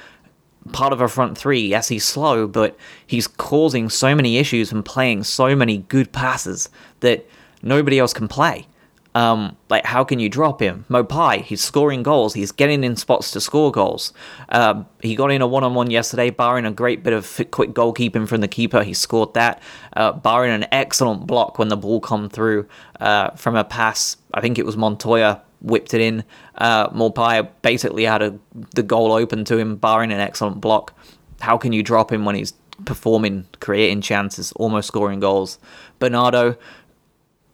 part 0.72 0.92
of 0.92 1.00
a 1.00 1.08
front 1.08 1.36
three. 1.36 1.66
Yes, 1.66 1.88
he's 1.88 2.04
slow, 2.04 2.46
but 2.46 2.76
he's 3.06 3.26
causing 3.26 3.88
so 3.90 4.14
many 4.14 4.38
issues 4.38 4.72
and 4.72 4.84
playing 4.84 5.24
so 5.24 5.54
many 5.54 5.78
good 5.78 6.12
passes 6.12 6.68
that 7.00 7.26
nobody 7.62 7.98
else 7.98 8.12
can 8.12 8.28
play. 8.28 8.66
Um, 9.14 9.56
like, 9.70 9.84
how 9.84 10.02
can 10.02 10.18
you 10.18 10.28
drop 10.28 10.60
him? 10.60 10.84
Maupay, 10.88 11.42
he's 11.42 11.62
scoring 11.62 12.02
goals. 12.02 12.34
He's 12.34 12.50
getting 12.50 12.82
in 12.82 12.96
spots 12.96 13.30
to 13.30 13.40
score 13.40 13.70
goals. 13.70 14.12
Uh, 14.48 14.82
he 15.02 15.14
got 15.14 15.30
in 15.30 15.40
a 15.40 15.46
one-on-one 15.46 15.90
yesterday, 15.90 16.30
barring 16.30 16.66
a 16.66 16.72
great 16.72 17.04
bit 17.04 17.12
of 17.12 17.40
quick 17.52 17.70
goalkeeping 17.70 18.26
from 18.26 18.40
the 18.40 18.48
keeper. 18.48 18.82
He 18.82 18.92
scored 18.92 19.34
that, 19.34 19.62
uh, 19.96 20.12
barring 20.12 20.52
an 20.52 20.66
excellent 20.72 21.28
block 21.28 21.58
when 21.60 21.68
the 21.68 21.76
ball 21.76 22.00
come 22.00 22.28
through 22.28 22.66
uh, 22.98 23.30
from 23.30 23.54
a 23.54 23.62
pass. 23.62 24.16
I 24.32 24.40
think 24.40 24.58
it 24.58 24.66
was 24.66 24.76
Montoya 24.76 25.42
whipped 25.60 25.94
it 25.94 26.00
in. 26.00 26.24
Uh, 26.56 26.88
Maupay 26.90 27.48
basically 27.62 28.04
had 28.04 28.20
a, 28.20 28.38
the 28.74 28.82
goal 28.82 29.12
open 29.12 29.44
to 29.44 29.56
him, 29.58 29.76
barring 29.76 30.12
an 30.12 30.20
excellent 30.20 30.60
block. 30.60 30.92
How 31.40 31.56
can 31.56 31.72
you 31.72 31.82
drop 31.82 32.12
him 32.12 32.24
when 32.24 32.34
he's 32.34 32.52
performing, 32.84 33.46
creating 33.60 34.00
chances, 34.00 34.52
almost 34.52 34.88
scoring 34.88 35.20
goals? 35.20 35.58
Bernardo, 36.00 36.56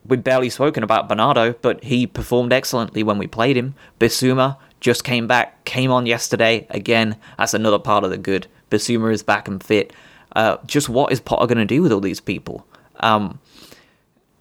we'd 0.05 0.25
barely 0.25 0.51
spoken 0.51 0.83
about 0.83 1.09
Bernardo, 1.09 1.53
but 1.63 1.85
he 1.85 2.07
performed 2.07 2.53
excellently 2.53 3.03
when 3.03 3.19
we 3.19 3.27
played 3.27 3.57
him. 3.57 3.75
Bissouma 3.99 4.57
just 4.81 5.05
came 5.05 5.27
back, 5.27 5.65
came 5.65 5.91
on 5.91 6.07
yesterday. 6.07 6.67
Again, 6.71 7.17
that's 7.39 7.55
another 7.55 7.79
part 7.79 8.05
of 8.05 8.11
the 8.11 8.19
good. 8.19 8.47
Bissouma 8.71 9.13
is 9.13 9.23
back 9.23 9.49
and 9.49 9.63
fit. 9.63 9.93
Uh, 10.35 10.57
just 10.67 10.89
what 10.89 11.13
is 11.13 11.21
Potter 11.21 11.47
going 11.47 11.59
to 11.59 11.65
do 11.65 11.83
with 11.83 11.93
all 11.93 12.01
these 12.01 12.21
people? 12.21 12.67
Um, 13.01 13.41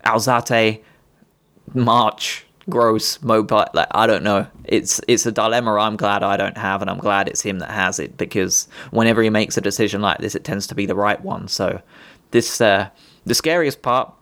Alzate, 0.05 0.81
March, 1.73 2.45
Gross, 2.69 3.17
Maupay, 3.19 3.73
like 3.73 3.87
I 3.91 4.05
don't 4.05 4.23
know. 4.23 4.47
It's 4.65 5.01
it's 5.07 5.25
a 5.25 5.31
dilemma 5.31 5.75
I'm 5.75 5.95
glad 5.95 6.21
I 6.23 6.37
don't 6.37 6.57
have, 6.57 6.81
and 6.81 6.89
I'm 6.89 6.99
glad 6.99 7.27
it's 7.27 7.41
him 7.41 7.59
that 7.59 7.71
has 7.71 7.99
it 7.99 8.15
because 8.17 8.67
whenever 8.91 9.23
he 9.23 9.29
makes 9.29 9.57
a 9.57 9.61
decision 9.61 10.01
like 10.01 10.19
this, 10.19 10.35
it 10.35 10.43
tends 10.43 10.67
to 10.67 10.75
be 10.75 10.85
the 10.85 10.95
right 10.95 11.19
one. 11.21 11.47
So 11.47 11.81
this 12.31 12.61
uh, 12.61 12.89
the 13.25 13.33
scariest 13.33 13.81
part 13.81 14.13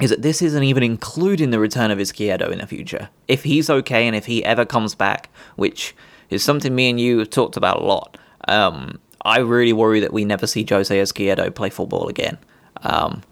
is 0.00 0.10
that 0.10 0.22
this 0.22 0.40
isn't 0.40 0.62
even 0.62 0.82
including 0.82 1.50
the 1.50 1.58
return 1.58 1.90
of 1.90 1.98
Izquierdo 1.98 2.50
in 2.50 2.58
the 2.58 2.66
future. 2.66 3.10
If 3.28 3.44
he's 3.44 3.68
okay 3.68 4.06
and 4.06 4.16
if 4.16 4.26
he 4.26 4.44
ever 4.44 4.64
comes 4.64 4.94
back, 4.94 5.28
which 5.56 5.94
is 6.30 6.42
something 6.42 6.74
me 6.74 6.90
and 6.90 7.00
you 7.00 7.18
have 7.18 7.30
talked 7.30 7.56
about 7.56 7.82
a 7.82 7.84
lot, 7.84 8.16
um, 8.48 8.98
I 9.22 9.38
really 9.38 9.72
worry 9.72 10.00
that 10.00 10.12
we 10.12 10.24
never 10.24 10.46
see 10.46 10.66
Jose 10.68 10.94
Izquierdo 10.94 11.54
play 11.54 11.70
football 11.70 12.08
again. 12.08 12.38
Um, 12.82 13.22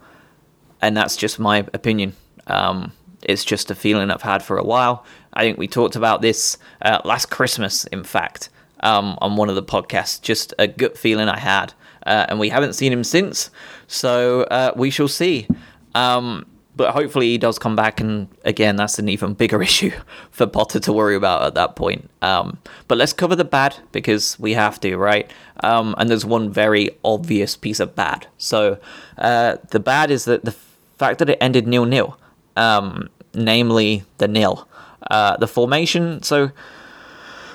and 0.82 0.96
that's 0.96 1.16
just 1.16 1.38
my 1.38 1.66
opinion. 1.72 2.14
Um, 2.46 2.92
it's 3.22 3.44
just 3.44 3.70
a 3.70 3.74
feeling 3.74 4.10
I've 4.10 4.22
had 4.22 4.42
for 4.42 4.58
a 4.58 4.64
while. 4.64 5.04
I 5.32 5.42
think 5.42 5.58
we 5.58 5.68
talked 5.68 5.96
about 5.96 6.22
this 6.22 6.58
uh, 6.82 7.00
last 7.04 7.30
Christmas, 7.30 7.84
in 7.86 8.04
fact, 8.04 8.50
um, 8.80 9.16
on 9.20 9.36
one 9.36 9.48
of 9.48 9.54
the 9.54 9.62
podcasts. 9.62 10.20
Just 10.20 10.54
a 10.58 10.66
gut 10.66 10.96
feeling 10.98 11.28
I 11.28 11.38
had. 11.38 11.72
Uh, 12.06 12.26
and 12.28 12.38
we 12.38 12.48
haven't 12.48 12.74
seen 12.74 12.92
him 12.92 13.04
since, 13.04 13.50
so 13.86 14.42
uh, 14.44 14.72
we 14.76 14.88
shall 14.88 15.08
see. 15.08 15.46
Um, 15.94 16.46
but 16.78 16.94
hopefully 16.94 17.26
he 17.26 17.38
does 17.38 17.58
come 17.58 17.76
back, 17.76 18.00
and 18.00 18.28
again, 18.44 18.76
that's 18.76 18.98
an 18.98 19.08
even 19.08 19.34
bigger 19.34 19.60
issue 19.68 19.90
for 20.30 20.46
Potter 20.46 20.80
to 20.80 20.92
worry 20.92 21.16
about 21.16 21.42
at 21.42 21.54
that 21.54 21.76
point. 21.76 22.08
Um, 22.22 22.58
but 22.86 22.96
let's 22.96 23.12
cover 23.12 23.36
the 23.36 23.44
bad 23.44 23.76
because 23.92 24.38
we 24.38 24.54
have 24.54 24.80
to, 24.80 24.96
right? 24.96 25.30
Um, 25.62 25.94
and 25.98 26.08
there's 26.08 26.24
one 26.24 26.50
very 26.50 26.90
obvious 27.04 27.56
piece 27.56 27.80
of 27.80 27.94
bad. 27.94 28.28
So 28.38 28.78
uh, 29.18 29.56
the 29.70 29.80
bad 29.80 30.10
is 30.10 30.24
that 30.24 30.44
the 30.44 30.54
fact 30.96 31.18
that 31.18 31.28
it 31.28 31.38
ended 31.40 31.66
nil 31.66 31.84
nil, 31.84 32.16
um, 32.56 33.10
namely 33.34 34.04
the 34.18 34.28
nil, 34.28 34.68
uh, 35.10 35.36
the 35.36 35.48
formation. 35.48 36.22
So 36.22 36.52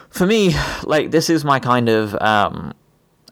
for 0.09 0.27
me, 0.27 0.53
like 0.83 1.11
this 1.11 1.29
is 1.29 1.45
my 1.45 1.59
kind 1.59 1.87
of 1.87 2.13
um, 2.21 2.73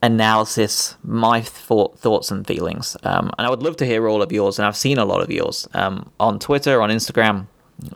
analysis, 0.03 0.95
my 1.03 1.41
thought, 1.41 1.97
thoughts 1.99 2.31
and 2.31 2.45
feelings. 2.45 2.97
Um, 3.03 3.31
and 3.37 3.45
I 3.45 3.49
would 3.49 3.63
love 3.63 3.77
to 3.77 3.85
hear 3.85 4.07
all 4.07 4.21
of 4.21 4.31
yours, 4.31 4.57
and 4.57 4.65
I've 4.65 4.75
seen 4.75 4.97
a 4.97 5.05
lot 5.05 5.21
of 5.21 5.31
yours 5.31 5.67
um, 5.73 6.11
on 6.19 6.39
Twitter, 6.39 6.81
on 6.81 6.89
Instagram. 6.89 7.47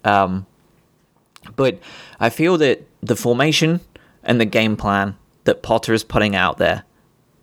Um, 0.04 0.46
but 1.56 1.80
I 2.20 2.30
feel 2.30 2.58
that 2.58 2.88
the 3.02 3.15
formation 3.15 3.82
and 4.24 4.39
the 4.39 4.46
game 4.46 4.76
plan 4.76 5.15
that 5.44 5.62
Potter 5.62 5.94
is 5.94 6.04
putting 6.04 6.36
out 6.36 6.58
there 6.58 6.84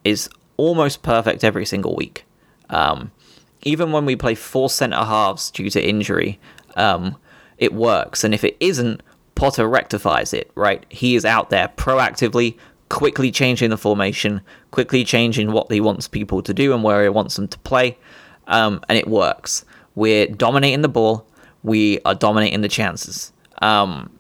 is 0.05 0.29
almost 0.57 1.03
perfect 1.03 1.45
every 1.45 1.65
single 1.65 1.95
week. 1.95 2.25
Um, 2.69 3.13
even 3.63 3.93
when 3.93 4.05
we 4.05 4.17
play 4.17 4.35
four 4.35 4.69
centre 4.69 4.97
halves 4.97 5.51
due 5.51 5.71
to 5.71 5.89
injury, 5.89 6.41
um, 6.77 7.17
it 7.59 7.73
works. 7.73 8.25
And 8.25 8.35
if 8.35 8.43
it 8.45 8.57
isn't, 8.61 9.03
Potter 9.35 9.69
rectifies 9.69 10.33
it, 10.33 10.51
right? 10.55 10.85
He 10.89 11.15
is 11.15 11.25
out 11.25 11.51
there 11.51 11.69
proactively 11.77 12.57
quickly 12.93 13.31
changing 13.31 13.71
the 13.71 13.79
formation, 13.79 14.43
quickly 14.71 15.03
changing 15.03 15.51
what 15.51 15.73
he 15.73 15.81
wants 15.81 16.07
people 16.07 16.43
to 16.43 16.53
do 16.53 16.75
and 16.75 16.85
where 16.85 17.03
he 17.03 17.09
wants 17.09 17.37
them 17.37 17.49
to 17.49 17.59
play, 17.61 17.97
um, 18.49 18.83
and 18.87 18.99
it 18.99 19.09
works. 19.09 19.65
We're 19.95 20.27
dominating 20.27 20.83
the 20.83 20.91
ball, 20.91 21.27
we 21.63 22.01
are 22.05 22.15
dominating 22.15 22.61
the 22.61 22.69
chances. 22.69 23.33
Um, 23.63 24.11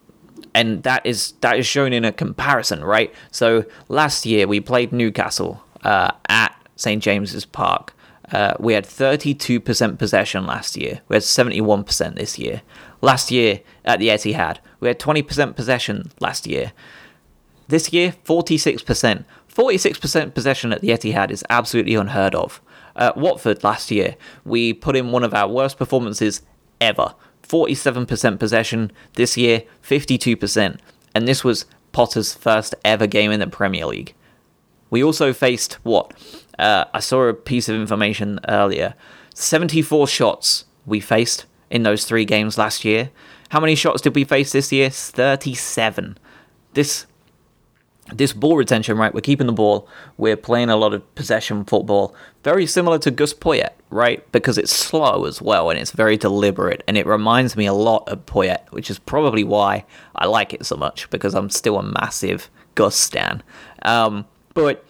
and 0.54 0.82
that 0.84 1.04
is 1.04 1.32
that 1.42 1.58
is 1.58 1.66
shown 1.66 1.92
in 1.92 2.06
a 2.06 2.12
comparison, 2.12 2.82
right? 2.82 3.14
So 3.30 3.66
last 3.88 4.24
year 4.24 4.48
we 4.48 4.58
played 4.58 4.90
Newcastle 4.90 5.62
uh, 5.84 6.12
at 6.30 6.56
St 6.76 7.02
James's 7.02 7.44
Park. 7.44 7.94
Uh, 8.32 8.54
we 8.58 8.72
had 8.72 8.84
32% 8.86 9.98
possession 9.98 10.46
last 10.46 10.78
year. 10.78 11.02
We 11.08 11.16
had 11.16 11.22
71% 11.22 12.14
this 12.14 12.38
year. 12.38 12.62
Last 13.02 13.30
year 13.30 13.60
at 13.84 13.98
the 13.98 14.08
Etihad, 14.08 14.56
we 14.80 14.88
had 14.88 14.98
20% 14.98 15.54
possession 15.56 16.10
last 16.20 16.46
year. 16.46 16.72
This 17.68 17.92
year, 17.92 18.14
46%. 18.24 19.24
46% 19.52 20.34
possession 20.34 20.72
at 20.72 20.80
the 20.80 20.88
Etihad 20.88 21.30
is 21.30 21.44
absolutely 21.50 21.94
unheard 21.94 22.34
of. 22.34 22.60
Uh, 22.96 23.12
Watford 23.16 23.62
last 23.62 23.90
year, 23.90 24.16
we 24.44 24.72
put 24.72 24.96
in 24.96 25.12
one 25.12 25.24
of 25.24 25.34
our 25.34 25.48
worst 25.48 25.78
performances 25.78 26.42
ever. 26.80 27.14
47% 27.42 28.38
possession. 28.38 28.92
This 29.14 29.36
year, 29.36 29.62
52%. 29.82 30.78
And 31.14 31.28
this 31.28 31.44
was 31.44 31.66
Potter's 31.92 32.34
first 32.34 32.74
ever 32.84 33.06
game 33.06 33.30
in 33.30 33.40
the 33.40 33.46
Premier 33.46 33.86
League. 33.86 34.14
We 34.90 35.02
also 35.02 35.32
faced 35.32 35.74
what? 35.82 36.12
Uh, 36.58 36.84
I 36.92 37.00
saw 37.00 37.22
a 37.24 37.34
piece 37.34 37.68
of 37.68 37.76
information 37.76 38.40
earlier. 38.48 38.94
74 39.34 40.06
shots 40.06 40.64
we 40.84 41.00
faced 41.00 41.46
in 41.70 41.82
those 41.82 42.04
three 42.04 42.24
games 42.24 42.58
last 42.58 42.84
year. 42.84 43.10
How 43.50 43.60
many 43.60 43.74
shots 43.74 44.02
did 44.02 44.14
we 44.14 44.24
face 44.24 44.52
this 44.52 44.72
year? 44.72 44.90
37. 44.90 46.18
This 46.74 47.06
this 48.12 48.32
ball 48.32 48.56
retention, 48.56 48.98
right? 48.98 49.14
We're 49.14 49.20
keeping 49.20 49.46
the 49.46 49.52
ball. 49.52 49.88
We're 50.16 50.36
playing 50.36 50.70
a 50.70 50.76
lot 50.76 50.92
of 50.92 51.14
possession 51.14 51.64
football, 51.64 52.14
very 52.42 52.66
similar 52.66 52.98
to 53.00 53.10
Gus 53.10 53.32
Poyet, 53.32 53.70
right? 53.90 54.30
Because 54.32 54.58
it's 54.58 54.72
slow 54.72 55.24
as 55.24 55.40
well 55.40 55.70
and 55.70 55.78
it's 55.78 55.92
very 55.92 56.16
deliberate, 56.16 56.82
and 56.88 56.96
it 56.98 57.06
reminds 57.06 57.56
me 57.56 57.66
a 57.66 57.72
lot 57.72 58.08
of 58.08 58.26
Poyet, 58.26 58.70
which 58.70 58.90
is 58.90 58.98
probably 58.98 59.44
why 59.44 59.84
I 60.16 60.26
like 60.26 60.52
it 60.52 60.66
so 60.66 60.76
much 60.76 61.08
because 61.10 61.34
I'm 61.34 61.50
still 61.50 61.78
a 61.78 61.82
massive 61.82 62.50
Gus 62.74 62.96
stan. 62.96 63.42
Um, 63.82 64.26
but 64.54 64.84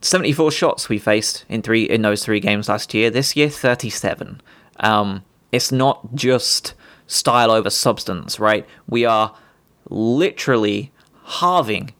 74 0.00 0.50
shots 0.52 0.88
we 0.88 0.98
faced 0.98 1.44
in 1.48 1.62
three 1.62 1.84
in 1.84 2.02
those 2.02 2.24
three 2.24 2.40
games 2.40 2.68
last 2.68 2.94
year. 2.94 3.10
This 3.10 3.34
year, 3.34 3.48
37. 3.48 4.40
Um, 4.80 5.24
it's 5.50 5.72
not 5.72 6.14
just 6.14 6.74
style 7.06 7.50
over 7.50 7.70
substance, 7.70 8.38
right? 8.38 8.66
We 8.86 9.04
are 9.04 9.34
literally 9.88 10.92
halving 11.28 11.92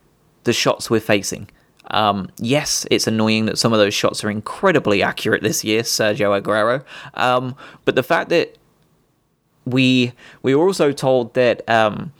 the 0.44 0.52
shots 0.52 0.90
we're 0.90 1.00
facing. 1.00 1.48
Um, 1.90 2.30
yes, 2.38 2.86
it's 2.90 3.06
annoying 3.06 3.46
that 3.46 3.58
some 3.58 3.72
of 3.72 3.78
those 3.78 3.94
shots 3.94 4.22
are 4.24 4.30
incredibly 4.30 5.02
accurate 5.02 5.42
this 5.42 5.64
year, 5.64 5.82
Sergio 5.82 6.40
Aguero. 6.40 6.84
Um, 7.14 7.54
but 7.84 7.94
the 7.94 8.02
fact 8.02 8.28
that 8.30 8.56
we 9.64 10.12
we 10.42 10.54
were 10.54 10.66
also 10.66 10.92
told 10.92 11.34
that 11.34 11.68
um, 11.68 12.12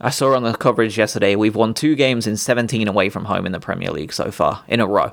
I 0.00 0.10
saw 0.10 0.34
on 0.34 0.42
the 0.42 0.54
coverage 0.54 0.96
yesterday 0.98 1.36
we've 1.36 1.56
won 1.56 1.74
two 1.74 1.94
games 1.94 2.26
in 2.26 2.36
17 2.36 2.86
away 2.88 3.08
from 3.08 3.24
home 3.24 3.46
in 3.46 3.52
the 3.52 3.60
Premier 3.60 3.90
League 3.90 4.12
so 4.12 4.30
far 4.30 4.64
in 4.68 4.80
a 4.80 4.86
row. 4.86 5.12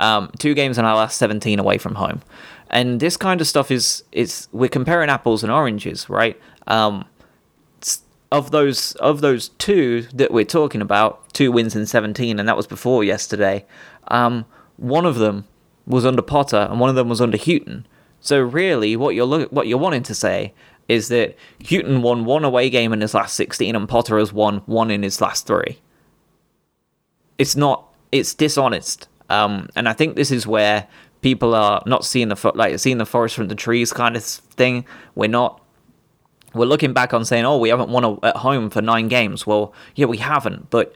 Um, 0.00 0.30
two 0.38 0.54
games 0.54 0.76
in 0.76 0.84
our 0.84 0.96
last 0.96 1.18
17 1.18 1.58
away 1.58 1.78
from 1.78 1.94
home, 1.94 2.22
and 2.68 2.98
this 2.98 3.16
kind 3.16 3.40
of 3.40 3.46
stuff 3.46 3.70
is 3.70 4.04
is 4.10 4.48
we're 4.52 4.68
comparing 4.68 5.08
apples 5.08 5.42
and 5.42 5.52
oranges, 5.52 6.10
right? 6.10 6.38
Um, 6.66 7.04
of 8.34 8.50
those 8.50 8.94
of 8.96 9.20
those 9.20 9.50
two 9.50 10.02
that 10.12 10.32
we're 10.32 10.44
talking 10.44 10.82
about, 10.82 11.32
two 11.32 11.52
wins 11.52 11.76
in 11.76 11.86
17, 11.86 12.40
and 12.40 12.48
that 12.48 12.56
was 12.56 12.66
before 12.66 13.04
yesterday. 13.04 13.64
Um, 14.08 14.44
one 14.76 15.06
of 15.06 15.16
them 15.16 15.46
was 15.86 16.04
under 16.04 16.20
Potter, 16.20 16.66
and 16.68 16.80
one 16.80 16.90
of 16.90 16.96
them 16.96 17.08
was 17.08 17.20
under 17.20 17.38
Hughton. 17.38 17.86
So 18.20 18.40
really, 18.40 18.96
what 18.96 19.14
you're 19.14 19.24
look, 19.24 19.52
what 19.52 19.68
you're 19.68 19.78
wanting 19.78 20.02
to 20.04 20.14
say 20.14 20.52
is 20.88 21.08
that 21.08 21.36
Hughton 21.62 22.02
won 22.02 22.24
one 22.24 22.44
away 22.44 22.68
game 22.70 22.92
in 22.92 23.00
his 23.00 23.14
last 23.14 23.34
16, 23.34 23.76
and 23.76 23.88
Potter 23.88 24.18
has 24.18 24.32
won 24.32 24.58
one 24.66 24.90
in 24.90 25.04
his 25.04 25.20
last 25.20 25.46
three. 25.46 25.78
It's 27.38 27.54
not. 27.54 27.88
It's 28.10 28.34
dishonest, 28.34 29.08
um, 29.30 29.68
and 29.76 29.88
I 29.88 29.92
think 29.92 30.16
this 30.16 30.30
is 30.32 30.46
where 30.46 30.88
people 31.20 31.54
are 31.54 31.82
not 31.86 32.04
seeing 32.04 32.28
the 32.28 32.52
like 32.56 32.80
seeing 32.80 32.98
the 32.98 33.06
forest 33.06 33.36
from 33.36 33.46
the 33.46 33.54
trees 33.54 33.92
kind 33.92 34.16
of 34.16 34.24
thing. 34.24 34.84
We're 35.14 35.28
not 35.28 35.63
we're 36.54 36.66
looking 36.66 36.92
back 36.92 37.12
on 37.12 37.24
saying, 37.24 37.44
oh, 37.44 37.58
we 37.58 37.68
haven't 37.68 37.90
won 37.90 38.18
at 38.22 38.36
home 38.36 38.70
for 38.70 38.80
nine 38.80 39.08
games. 39.08 39.46
Well, 39.46 39.74
yeah, 39.94 40.06
we 40.06 40.18
haven't, 40.18 40.70
but 40.70 40.94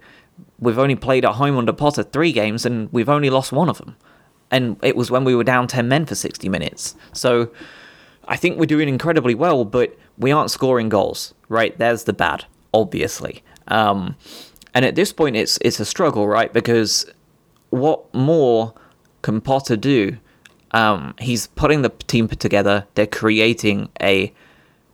we've 0.58 0.78
only 0.78 0.96
played 0.96 1.24
at 1.24 1.34
home 1.34 1.56
under 1.56 1.72
Potter 1.72 2.02
three 2.02 2.32
games 2.32 2.64
and 2.64 2.92
we've 2.92 3.08
only 3.08 3.30
lost 3.30 3.52
one 3.52 3.68
of 3.68 3.78
them. 3.78 3.96
And 4.50 4.78
it 4.82 4.96
was 4.96 5.10
when 5.10 5.24
we 5.24 5.34
were 5.34 5.44
down 5.44 5.66
10 5.66 5.88
men 5.88 6.06
for 6.06 6.14
60 6.14 6.48
minutes. 6.48 6.94
So 7.12 7.50
I 8.26 8.36
think 8.36 8.58
we're 8.58 8.66
doing 8.66 8.88
incredibly 8.88 9.34
well, 9.34 9.64
but 9.64 9.96
we 10.16 10.32
aren't 10.32 10.50
scoring 10.50 10.88
goals, 10.88 11.34
right? 11.48 11.76
There's 11.78 12.04
the 12.04 12.12
bad, 12.12 12.44
obviously. 12.72 13.42
Um, 13.68 14.16
and 14.74 14.84
at 14.84 14.94
this 14.94 15.12
point, 15.12 15.36
it's 15.36 15.58
it's 15.62 15.80
a 15.80 15.84
struggle, 15.84 16.28
right? 16.28 16.52
Because 16.52 17.10
what 17.70 18.12
more 18.14 18.74
can 19.22 19.40
Potter 19.40 19.76
do? 19.76 20.18
Um, 20.72 21.14
he's 21.18 21.46
putting 21.48 21.82
the 21.82 21.88
team 21.88 22.28
together. 22.28 22.86
They're 22.94 23.06
creating 23.06 23.88
a 24.00 24.32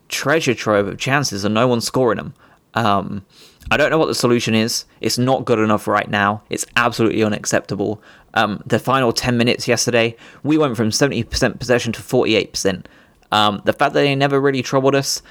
treasure 0.09 0.55
trove 0.55 0.87
of 0.89 0.99
chances 0.99 1.45
and 1.45 1.55
no 1.55 1.67
one's 1.67 1.87
scoring 1.87 2.19
them. 2.19 2.35
Um, 2.75 3.25
I 3.71 3.77
don't 3.77 3.91
know 3.91 3.99
what 3.99 4.07
the 4.07 4.15
solution 4.15 4.55
is. 4.55 4.85
It's 5.01 5.17
not 5.17 5.45
good 5.45 5.59
enough 5.59 5.87
right 5.87 6.09
now. 6.09 6.43
It's 6.51 6.67
absolutely 6.77 7.23
unacceptable. 7.23 8.03
Um, 8.35 8.63
the 8.67 8.79
final 8.79 9.13
10 9.13 9.37
minutes 9.37 9.67
yesterday, 9.67 10.17
we 10.43 10.59
went 10.59 10.77
from 10.77 10.91
70% 10.91 11.59
possession 11.59 11.93
to 11.93 12.03
48%. 12.03 12.85
Um, 13.33 13.63
the 13.65 13.73
fact 13.73 13.95
that 13.95 14.01
they 14.01 14.15
never 14.15 14.41
really 14.41 14.63
troubled 14.63 14.95
us 14.95 15.23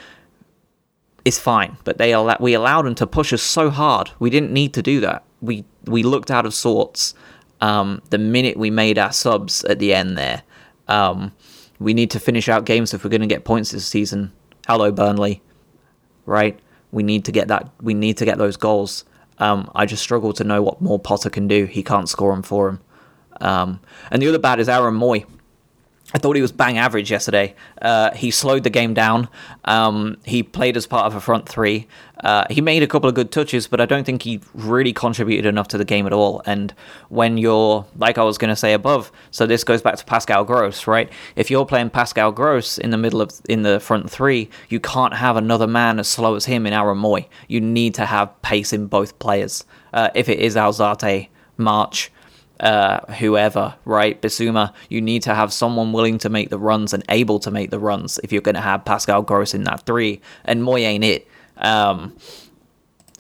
is 1.26 1.40
fine, 1.40 1.78
but 1.84 1.98
they 1.98 2.14
al- 2.14 2.36
we 2.40 2.54
allowed 2.54 2.84
them 2.84 2.96
to 2.96 3.08
push 3.08 3.32
us 3.32 3.42
so 3.42 3.70
hard. 3.70 4.12
We 4.20 4.30
didn't 4.30 4.52
need 4.52 4.74
to 4.74 4.82
do 4.82 5.00
that. 5.02 5.24
We 5.42 5.64
we 5.86 6.04
looked 6.04 6.32
out 6.32 6.46
of 6.46 6.54
sorts 6.54 7.14
um, 7.62 8.02
the 8.10 8.18
minute 8.18 8.58
we 8.58 8.70
made 8.70 8.98
our 8.98 9.14
subs 9.14 9.64
at 9.66 9.80
the 9.80 9.94
end 9.94 10.18
there. 10.18 10.44
Um, 10.88 11.32
we 11.80 11.94
need 11.94 12.12
to 12.12 12.20
finish 12.20 12.50
out 12.50 12.66
games 12.66 12.94
if 12.94 13.04
we're 13.04 13.10
going 13.10 13.22
to 13.22 13.28
get 13.28 13.46
points 13.46 13.72
this 13.72 13.86
season 13.86 14.34
hello 14.68 14.92
Burnley, 14.92 15.42
right? 16.26 16.60
We 16.92 17.04
need 17.04 17.26
to 17.26 17.32
get 17.32 17.48
that. 17.50 17.70
We 17.82 17.94
need 17.94 18.18
to 18.18 18.26
get 18.26 18.38
those 18.38 18.58
goals. 18.58 19.04
Um, 19.40 19.70
I 19.76 19.86
just 19.86 20.04
struggle 20.04 20.32
to 20.34 20.44
know 20.44 20.62
what 20.62 20.82
more 20.82 21.00
Potter 21.00 21.30
can 21.30 21.48
do. 21.48 21.66
He 21.66 21.84
can't 21.84 22.08
score 22.08 22.32
them 22.34 22.44
for 22.44 22.70
him. 22.70 22.80
Um, 23.42 23.80
and 24.12 24.22
the 24.22 24.28
other 24.28 24.40
bad 24.40 24.60
is 24.60 24.70
Aaron 24.70 24.96
Mooy. 24.96 25.26
I 26.14 26.20
thought 26.20 26.36
he 26.36 26.42
was 26.42 26.52
bang 26.52 26.78
average 26.78 27.10
yesterday. 27.10 27.56
Uh, 27.82 28.12
he 28.12 28.30
slowed 28.30 28.64
the 28.64 28.70
game 28.70 28.94
down. 28.94 29.30
Um, 29.66 30.18
he 30.24 30.44
played 30.44 30.78
as 30.78 30.86
part 30.86 31.06
of 31.08 31.16
a 31.16 31.20
front 31.20 31.50
three. 31.50 31.88
Uh, 32.24 32.46
he 32.50 32.62
made 32.62 32.84
a 32.84 32.88
couple 32.88 33.10
of 33.10 33.16
good 33.16 33.32
touches, 33.32 33.68
but 33.68 33.82
I 33.82 33.86
don't 33.86 34.06
think 34.06 34.22
he 34.22 34.40
really 34.54 34.94
contributed 34.94 35.46
enough 35.46 35.68
to 35.70 35.78
the 35.78 35.86
game 35.86 36.06
at 36.06 36.14
all. 36.14 36.42
And 36.46 36.74
when 37.10 37.38
you're, 37.38 37.86
like 37.98 38.18
I 38.18 38.24
was 38.24 38.38
going 38.38 38.50
to 38.50 38.56
say 38.56 38.74
above, 38.74 39.12
so 39.32 39.46
this 39.48 39.64
goes 39.64 39.82
back 39.82 39.96
to 39.98 40.06
Pascal 40.06 40.46
Gross, 40.46 40.86
right? 40.86 41.10
If 41.36 41.50
you're 41.50 41.66
playing 41.66 41.90
Pascal 41.90 42.32
Gross 42.32 42.78
in 42.78 42.92
the 42.92 42.98
middle 42.98 43.22
of 43.22 43.32
in 43.50 43.64
the 43.64 43.80
front 43.80 44.10
three, 44.10 44.50
you 44.70 44.80
can't 44.80 45.16
have 45.16 45.36
another 45.36 45.68
man 45.68 46.00
as 46.00 46.08
slow 46.08 46.36
as 46.36 46.46
him 46.46 46.66
in 46.68 46.74
Aaron 46.74 47.00
Mooy. 47.00 47.26
You 47.48 47.60
need 47.60 47.96
to 47.96 48.06
have 48.06 48.40
pace 48.44 48.72
in 48.72 48.86
both 48.86 49.18
players. 49.18 49.66
Uh, 49.92 50.10
if 50.14 50.30
it 50.30 50.40
is 50.40 50.56
Alzate, 50.56 51.30
March, 51.58 52.12
uh, 52.60 53.00
whoever, 53.14 53.76
right? 53.86 54.22
Bissouma, 54.22 54.74
you 54.90 55.02
need 55.02 55.24
to 55.24 55.36
have 55.36 55.52
someone 55.52 55.92
willing 55.92 56.18
to 56.20 56.30
make 56.30 56.50
the 56.50 56.60
runs 56.60 56.94
and 56.94 57.04
able 57.10 57.40
to 57.40 57.52
make 57.52 57.72
the 57.72 57.80
runs 57.80 58.20
if 58.24 58.32
you're 58.32 58.42
going 58.42 58.56
to 58.56 58.62
have 58.62 58.86
Pascal 58.86 59.22
Gross 59.22 59.54
in 59.54 59.64
that 59.64 59.86
three. 59.86 60.22
And 60.46 60.62
Mooy 60.62 60.82
ain't 60.82 61.04
it. 61.04 61.28
Um, 61.58 62.16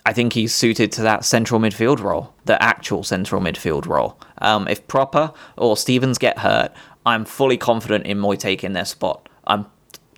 I 0.05 0.13
think 0.13 0.33
he's 0.33 0.53
suited 0.53 0.91
to 0.93 1.01
that 1.03 1.23
central 1.23 1.59
midfield 1.59 1.99
role, 1.99 2.33
the 2.45 2.61
actual 2.61 3.03
central 3.03 3.41
midfield 3.41 3.87
role. 3.87 4.17
Um, 4.39 4.67
if 4.67 4.85
Propper 4.87 5.33
or 5.57 5.77
Stephens 5.77 6.17
get 6.17 6.39
hurt, 6.39 6.73
I'm 7.05 7.25
fully 7.25 7.57
confident 7.57 8.05
in 8.05 8.19
Mooy 8.19 8.37
taking 8.37 8.73
their 8.73 8.85
spot. 8.85 9.29
I'm 9.45 9.65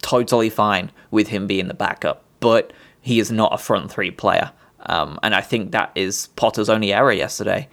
totally 0.02 0.50
fine 0.50 0.92
with 1.12 1.28
him 1.28 1.48
being 1.48 1.68
the 1.68 1.74
backup, 1.74 2.24
but 2.40 2.74
he 3.02 3.20
is 3.20 3.32
not 3.32 3.54
a 3.54 3.58
front 3.58 3.92
three 3.92 4.12
player. 4.12 4.52
Um, 4.88 5.20
and 5.24 5.34
I 5.34 5.42
think 5.42 5.72
that 5.72 5.92
is 5.96 6.30
Potter's 6.36 6.70
only 6.70 6.94
error 6.94 7.12
yesterday. 7.12 7.68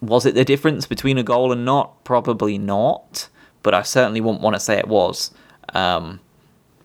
Was 0.00 0.26
it 0.26 0.34
the 0.34 0.44
difference 0.44 0.86
between 0.86 1.18
a 1.18 1.22
goal 1.22 1.52
and 1.52 1.64
not? 1.64 2.04
Probably 2.04 2.58
not, 2.58 3.28
but 3.62 3.74
I 3.74 3.82
certainly 3.82 4.20
wouldn't 4.20 4.42
want 4.42 4.54
to 4.54 4.60
say 4.60 4.78
it 4.78 4.88
was. 4.88 5.30
Um, 5.74 6.20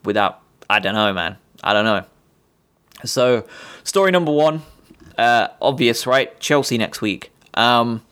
without, 0.03 0.41
I 0.69 0.79
don't 0.79 0.95
know, 0.95 1.13
man. 1.13 1.37
I 1.63 1.73
don't 1.73 1.85
know. 1.85 2.05
So, 3.03 3.45
story 3.83 4.11
number 4.11 4.31
one, 4.31 4.61
uh, 5.17 5.49
obvious, 5.61 6.07
right? 6.07 6.39
Chelsea 6.39 6.77
next 6.77 7.01
week. 7.01 7.31
Um, 7.53 8.03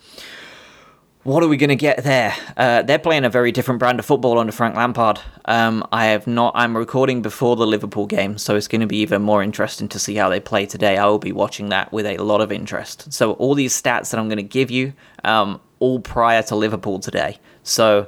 what 1.29 1.43
are 1.43 1.47
we 1.47 1.57
going 1.57 1.69
to 1.69 1.75
get 1.75 2.03
there? 2.03 2.35
Uh, 2.57 2.81
they're 2.81 2.97
playing 2.97 3.23
a 3.23 3.29
very 3.29 3.51
different 3.51 3.77
brand 3.77 3.99
of 3.99 4.05
football 4.05 4.39
under 4.39 4.51
Frank 4.51 4.75
Lampard. 4.75 5.19
Um, 5.45 5.87
I 5.91 6.05
have 6.05 6.25
not. 6.25 6.53
I'm 6.55 6.75
recording 6.75 7.21
before 7.21 7.55
the 7.55 7.67
Liverpool 7.67 8.07
game, 8.07 8.39
so 8.39 8.55
it's 8.55 8.67
going 8.67 8.81
to 8.81 8.87
be 8.87 8.97
even 8.97 9.21
more 9.21 9.43
interesting 9.43 9.87
to 9.89 9.99
see 9.99 10.15
how 10.15 10.27
they 10.29 10.39
play 10.39 10.65
today. 10.65 10.97
I 10.97 11.05
will 11.05 11.19
be 11.19 11.31
watching 11.31 11.69
that 11.69 11.91
with 11.91 12.07
a 12.07 12.17
lot 12.17 12.41
of 12.41 12.51
interest. 12.51 13.13
So 13.13 13.33
all 13.33 13.53
these 13.53 13.79
stats 13.79 14.09
that 14.09 14.19
I'm 14.19 14.27
going 14.27 14.37
to 14.37 14.43
give 14.43 14.71
you, 14.71 14.93
um, 15.23 15.61
all 15.77 15.99
prior 15.99 16.41
to 16.41 16.55
Liverpool 16.55 16.97
today. 16.97 17.37
So 17.61 18.07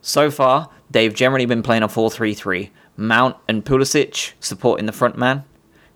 so 0.00 0.30
far 0.30 0.70
they've 0.90 1.12
generally 1.12 1.46
been 1.46 1.62
playing 1.62 1.82
a 1.82 1.88
4-3-3. 1.88 2.70
Mount 2.96 3.36
and 3.48 3.64
Pulisic 3.64 4.32
supporting 4.40 4.86
the 4.86 4.92
front 4.92 5.18
man. 5.18 5.44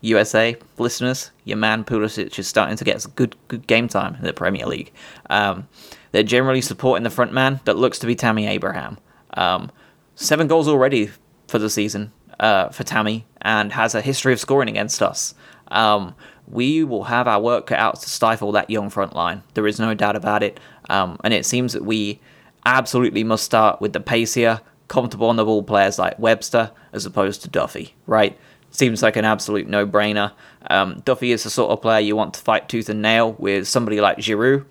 USA 0.03 0.57
listeners, 0.77 1.31
your 1.45 1.57
man 1.57 1.85
Pulisic 1.85 2.39
is 2.39 2.47
starting 2.47 2.77
to 2.77 2.85
get 2.85 3.05
good 3.17 3.35
good 3.49 3.67
game 3.67 3.89
time 3.89 4.17
in 4.17 4.25
the 4.25 4.35
Premier 4.35 4.67
League. 4.67 4.93
Um, 5.31 5.69
they're 6.17 6.23
generally 6.23 6.63
supporting 6.63 7.05
the 7.05 7.11
front 7.11 7.31
man 7.31 7.61
that 7.67 7.77
looks 7.77 7.99
to 7.99 8.07
be 8.07 8.15
Tammy 8.15 8.47
Abraham. 8.47 8.97
Um, 9.35 9.71
seven 10.15 10.47
goals 10.49 10.67
already 10.67 11.11
for 11.47 11.59
the 11.59 11.69
season 11.69 12.11
uh, 12.41 12.71
for 12.71 12.85
Tammy 12.85 13.27
and 13.43 13.71
has 13.73 13.95
a 13.95 14.01
history 14.01 14.33
of 14.33 14.41
scoring 14.41 14.71
against 14.71 15.03
us. 15.03 15.35
Um, 15.69 16.15
we 16.49 16.85
will 16.85 17.05
have 17.05 17.29
our 17.29 17.39
work 17.39 17.67
cut 17.67 17.79
out 17.79 18.01
to 18.01 18.09
stifle 18.09 18.51
that 18.53 18.71
young 18.71 18.89
front 18.89 19.15
line. 19.15 19.43
There 19.53 19.67
is 19.67 19.79
no 19.79 19.93
doubt 19.93 20.17
about 20.17 20.43
it. 20.43 20.59
Um, 20.89 21.19
and 21.23 21.35
it 21.35 21.45
seems 21.45 21.75
that 21.75 21.85
we 21.85 22.19
absolutely 22.65 23.23
must 23.23 23.45
start 23.45 23.83
with 23.83 23.93
the 23.93 24.01
pacier, 24.01 24.63
comfortable 24.89 25.29
on 25.29 25.37
the 25.37 25.45
ball 25.45 25.65
players 25.65 25.99
like 25.99 26.19
Webster 26.19 26.71
as 26.95 27.05
opposed 27.05 27.43
to 27.43 27.51
Duffy, 27.51 27.95
right? 28.07 28.39
Seems 28.71 29.03
like 29.03 29.17
an 29.17 29.27
absolute 29.27 29.69
no 29.69 29.87
brainer. 29.87 30.33
Um, 30.71 31.03
Duffy 31.05 31.33
is 31.33 31.45
the 31.45 31.51
sort 31.51 31.73
of 31.73 31.83
player 31.83 32.01
you 32.01 32.17
want 32.17 32.33
to 32.33 32.41
fight 32.41 32.71
tooth 32.71 32.89
and 32.89 33.03
nail 33.03 33.35
with 33.35 33.69
somebody 33.69 34.01
like 34.01 34.17
Giroud 34.17 34.65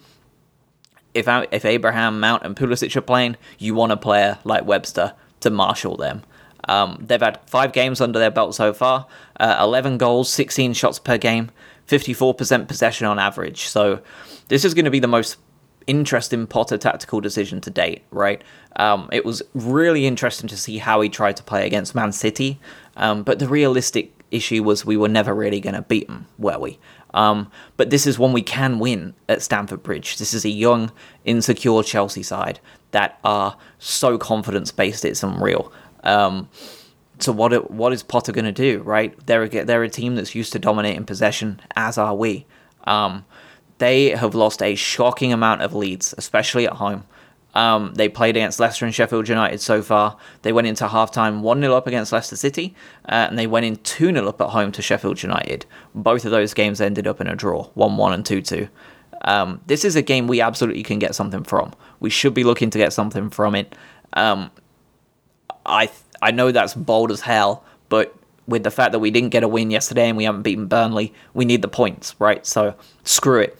if 1.15 1.27
if 1.51 1.65
Abraham, 1.65 2.19
Mount, 2.19 2.43
and 2.43 2.55
Pulisic 2.55 2.95
are 2.95 3.01
playing, 3.01 3.37
you 3.57 3.73
want 3.73 3.91
a 3.91 3.97
player 3.97 4.37
like 4.43 4.65
Webster 4.65 5.13
to 5.39 5.49
marshal 5.49 5.97
them. 5.97 6.23
Um, 6.67 6.97
they've 6.99 7.21
had 7.21 7.39
five 7.47 7.73
games 7.73 8.01
under 8.01 8.19
their 8.19 8.31
belt 8.31 8.55
so 8.55 8.73
far, 8.73 9.07
uh, 9.39 9.57
11 9.59 9.97
goals, 9.97 10.31
16 10.31 10.73
shots 10.73 10.99
per 10.99 11.17
game, 11.17 11.51
54% 11.87 12.67
possession 12.67 13.05
on 13.05 13.19
average. 13.19 13.67
So 13.67 13.99
this 14.47 14.65
is 14.65 14.73
going 14.73 14.85
to 14.85 14.91
be 14.91 14.99
the 14.99 15.07
most 15.07 15.37
interesting 15.87 16.47
Potter 16.47 16.77
tactical 16.77 17.21
decision 17.21 17.61
to 17.61 17.69
date, 17.69 18.03
right? 18.09 18.43
Um, 18.77 19.09
it 19.11 19.23
was 19.23 19.43
really 19.53 20.07
interesting 20.07 20.47
to 20.49 20.57
see 20.57 20.79
how 20.79 21.01
he 21.01 21.09
tried 21.09 21.37
to 21.37 21.43
play 21.43 21.65
against 21.65 21.93
Man 21.93 22.11
City, 22.11 22.59
um, 22.97 23.23
but 23.23 23.39
the 23.39 23.47
realistic 23.47 24.11
issue 24.35 24.63
was 24.63 24.85
we 24.85 24.97
were 24.97 25.09
never 25.09 25.33
really 25.33 25.59
going 25.59 25.75
to 25.75 25.81
beat 25.81 26.07
them, 26.07 26.27
were 26.37 26.59
we? 26.59 26.79
Um, 27.13 27.49
but 27.77 27.89
this 27.89 28.05
is 28.05 28.19
one 28.19 28.33
we 28.33 28.41
can 28.41 28.77
win 28.79 29.13
at 29.29 29.41
Stamford 29.41 29.83
Bridge. 29.83 30.17
This 30.17 30.33
is 30.33 30.45
a 30.45 30.49
young, 30.49 30.91
insecure 31.23 31.81
Chelsea 31.81 32.23
side 32.23 32.59
that 32.91 33.19
are 33.23 33.57
so 33.79 34.17
confidence 34.17 34.71
based 34.71 35.05
it's 35.05 35.23
unreal. 35.23 35.71
Um, 36.03 36.49
so 37.19 37.31
what 37.31 37.71
what 37.71 37.93
is 37.93 38.03
Potter 38.03 38.31
going 38.31 38.45
to 38.45 38.51
do? 38.51 38.81
Right, 38.81 39.15
they're 39.25 39.43
a, 39.43 39.63
they're 39.63 39.83
a 39.83 39.89
team 39.89 40.15
that's 40.15 40.35
used 40.35 40.51
to 40.53 40.59
dominating 40.59 41.05
possession, 41.05 41.61
as 41.75 41.97
are 41.97 42.15
we. 42.15 42.45
Um, 42.85 43.25
they 43.77 44.09
have 44.09 44.35
lost 44.35 44.61
a 44.61 44.75
shocking 44.75 45.33
amount 45.33 45.61
of 45.61 45.73
leads, 45.73 46.13
especially 46.17 46.65
at 46.65 46.73
home. 46.73 47.05
Um, 47.55 47.93
they 47.95 48.09
played 48.09 48.35
against 48.35 48.59
Leicester 48.59 48.85
and 48.85 48.93
Sheffield 48.93 49.29
United 49.29 49.61
so 49.61 49.81
far. 49.81 50.17
They 50.41 50.51
went 50.51 50.67
into 50.67 50.85
halftime 50.87 51.39
1 51.39 51.61
0 51.61 51.73
up 51.73 51.87
against 51.87 52.11
Leicester 52.11 52.35
City, 52.35 52.75
uh, 53.07 53.27
and 53.29 53.39
they 53.39 53.47
went 53.47 53.65
in 53.65 53.77
2 53.77 54.11
0 54.11 54.27
up 54.27 54.41
at 54.41 54.49
home 54.49 54.71
to 54.73 54.81
Sheffield 54.81 55.23
United. 55.23 55.65
Both 55.95 56.25
of 56.25 56.31
those 56.31 56.53
games 56.53 56.81
ended 56.81 57.07
up 57.07 57.21
in 57.21 57.27
a 57.27 57.35
draw 57.35 57.63
1 57.73 57.97
1 57.97 58.13
and 58.13 58.25
2 58.25 58.41
2. 58.41 58.67
Um, 59.21 59.61
this 59.65 59.85
is 59.85 59.95
a 59.95 60.01
game 60.01 60.27
we 60.27 60.41
absolutely 60.41 60.83
can 60.83 60.99
get 60.99 61.15
something 61.15 61.43
from. 61.43 61.73
We 62.01 62.09
should 62.09 62.33
be 62.33 62.43
looking 62.43 62.69
to 62.71 62.77
get 62.77 62.91
something 62.91 63.29
from 63.29 63.55
it. 63.55 63.73
Um, 64.13 64.51
I 65.65 65.89
I 66.21 66.31
know 66.31 66.51
that's 66.51 66.73
bold 66.73 67.09
as 67.09 67.21
hell, 67.21 67.63
but 67.87 68.15
with 68.47 68.63
the 68.63 68.71
fact 68.71 68.91
that 68.91 68.99
we 68.99 69.11
didn't 69.11 69.29
get 69.29 69.43
a 69.43 69.47
win 69.47 69.71
yesterday 69.71 70.09
and 70.09 70.17
we 70.17 70.25
haven't 70.25 70.43
beaten 70.43 70.67
Burnley, 70.67 71.13
we 71.33 71.45
need 71.45 71.61
the 71.61 71.67
points, 71.67 72.15
right? 72.19 72.45
So 72.45 72.75
screw 73.03 73.39
it 73.39 73.57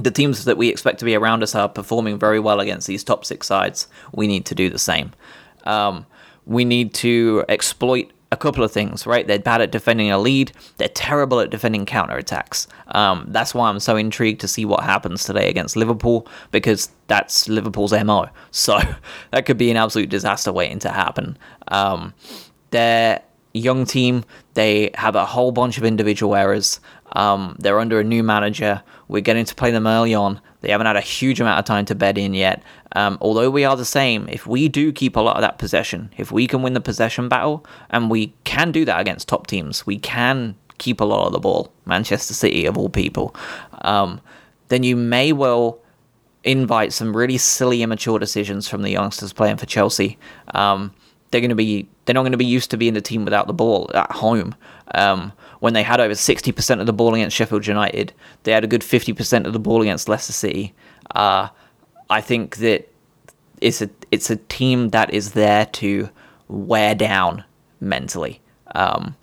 the 0.00 0.10
teams 0.10 0.44
that 0.44 0.56
we 0.56 0.68
expect 0.68 0.98
to 1.00 1.04
be 1.04 1.14
around 1.14 1.42
us 1.42 1.54
are 1.54 1.68
performing 1.68 2.18
very 2.18 2.40
well 2.40 2.60
against 2.60 2.86
these 2.86 3.04
top 3.04 3.24
six 3.24 3.46
sides. 3.46 3.88
We 4.12 4.26
need 4.26 4.44
to 4.46 4.54
do 4.54 4.70
the 4.70 4.78
same. 4.78 5.12
Um, 5.64 6.06
we 6.44 6.64
need 6.64 6.94
to 6.94 7.44
exploit 7.48 8.12
a 8.32 8.36
couple 8.36 8.64
of 8.64 8.72
things, 8.72 9.06
right? 9.06 9.26
They're 9.26 9.38
bad 9.38 9.60
at 9.60 9.70
defending 9.70 10.10
a 10.10 10.18
lead. 10.18 10.52
They're 10.78 10.88
terrible 10.88 11.40
at 11.40 11.50
defending 11.50 11.86
counterattacks. 11.86 12.66
Um, 12.88 13.26
that's 13.28 13.54
why 13.54 13.68
I'm 13.68 13.78
so 13.80 13.96
intrigued 13.96 14.40
to 14.40 14.48
see 14.48 14.64
what 14.64 14.82
happens 14.82 15.24
today 15.24 15.48
against 15.48 15.76
Liverpool 15.76 16.26
because 16.50 16.90
that's 17.06 17.48
Liverpool's 17.48 17.92
MO. 17.92 18.28
So 18.50 18.80
that 19.30 19.44
could 19.46 19.58
be 19.58 19.70
an 19.70 19.76
absolute 19.76 20.08
disaster 20.08 20.52
waiting 20.52 20.78
to 20.80 20.90
happen. 20.90 21.36
Um, 21.68 22.14
they're 22.70 23.22
young 23.52 23.84
team. 23.84 24.24
They 24.54 24.90
have 24.94 25.14
a 25.14 25.24
whole 25.24 25.52
bunch 25.52 25.78
of 25.78 25.84
individual 25.84 26.34
errors. 26.34 26.80
Um, 27.16 27.56
they're 27.58 27.80
under 27.80 27.98
a 27.98 28.04
new 28.04 28.22
manager. 28.22 28.82
We're 29.08 29.22
getting 29.22 29.46
to 29.46 29.54
play 29.54 29.70
them 29.70 29.86
early 29.86 30.14
on. 30.14 30.40
They 30.60 30.70
haven't 30.70 30.86
had 30.86 30.96
a 30.96 31.00
huge 31.00 31.40
amount 31.40 31.58
of 31.58 31.64
time 31.64 31.86
to 31.86 31.94
bed 31.94 32.18
in 32.18 32.34
yet. 32.34 32.62
Um, 32.94 33.16
although 33.20 33.48
we 33.50 33.64
are 33.64 33.76
the 33.76 33.84
same, 33.86 34.28
if 34.28 34.46
we 34.46 34.68
do 34.68 34.92
keep 34.92 35.16
a 35.16 35.20
lot 35.20 35.36
of 35.36 35.42
that 35.42 35.58
possession, 35.58 36.10
if 36.18 36.30
we 36.30 36.46
can 36.46 36.62
win 36.62 36.74
the 36.74 36.80
possession 36.80 37.28
battle, 37.28 37.64
and 37.90 38.10
we 38.10 38.34
can 38.44 38.70
do 38.70 38.84
that 38.84 39.00
against 39.00 39.28
top 39.28 39.46
teams, 39.46 39.86
we 39.86 39.98
can 39.98 40.56
keep 40.78 41.00
a 41.00 41.04
lot 41.04 41.26
of 41.26 41.32
the 41.32 41.38
ball, 41.38 41.72
Manchester 41.86 42.34
City 42.34 42.66
of 42.66 42.76
all 42.76 42.90
people, 42.90 43.34
um, 43.82 44.20
then 44.68 44.82
you 44.82 44.94
may 44.94 45.32
well 45.32 45.78
invite 46.44 46.92
some 46.92 47.16
really 47.16 47.38
silly, 47.38 47.82
immature 47.82 48.18
decisions 48.18 48.68
from 48.68 48.82
the 48.82 48.90
youngsters 48.90 49.32
playing 49.32 49.56
for 49.56 49.66
Chelsea. 49.66 50.18
Um, 50.54 50.92
they're 51.30 51.40
going 51.40 51.48
to 51.50 51.56
be 51.56 51.88
they're 52.04 52.14
not 52.14 52.22
going 52.22 52.32
to 52.32 52.38
be 52.38 52.46
used 52.46 52.70
to 52.70 52.76
being 52.76 52.94
the 52.94 53.00
team 53.00 53.24
without 53.24 53.46
the 53.46 53.52
ball 53.52 53.90
at 53.94 54.10
home. 54.12 54.54
Um, 54.94 55.32
when 55.66 55.74
they 55.74 55.82
had 55.82 55.98
over 55.98 56.14
60% 56.14 56.78
of 56.78 56.86
the 56.86 56.92
ball 56.92 57.12
against 57.12 57.36
Sheffield 57.36 57.66
United, 57.66 58.12
they 58.44 58.52
had 58.52 58.62
a 58.62 58.68
good 58.68 58.82
50% 58.82 59.46
of 59.46 59.52
the 59.52 59.58
ball 59.58 59.82
against 59.82 60.08
Leicester 60.08 60.32
City. 60.32 60.72
Uh, 61.12 61.48
I 62.08 62.20
think 62.20 62.58
that 62.58 62.88
it's 63.60 63.82
a 63.82 63.90
it's 64.12 64.30
a 64.30 64.36
team 64.36 64.90
that 64.90 65.12
is 65.12 65.32
there 65.32 65.66
to 65.66 66.08
wear 66.46 66.94
down 66.94 67.42
mentally. 67.80 68.40
Um, 68.76 69.16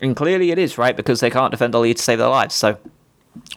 and 0.00 0.14
clearly 0.14 0.52
it 0.52 0.58
is, 0.60 0.78
right? 0.78 0.96
Because 0.96 1.18
they 1.18 1.30
can't 1.30 1.50
defend 1.50 1.74
the 1.74 1.80
lead 1.80 1.96
to 1.96 2.02
save 2.04 2.18
their 2.18 2.28
lives. 2.28 2.54
So 2.54 2.78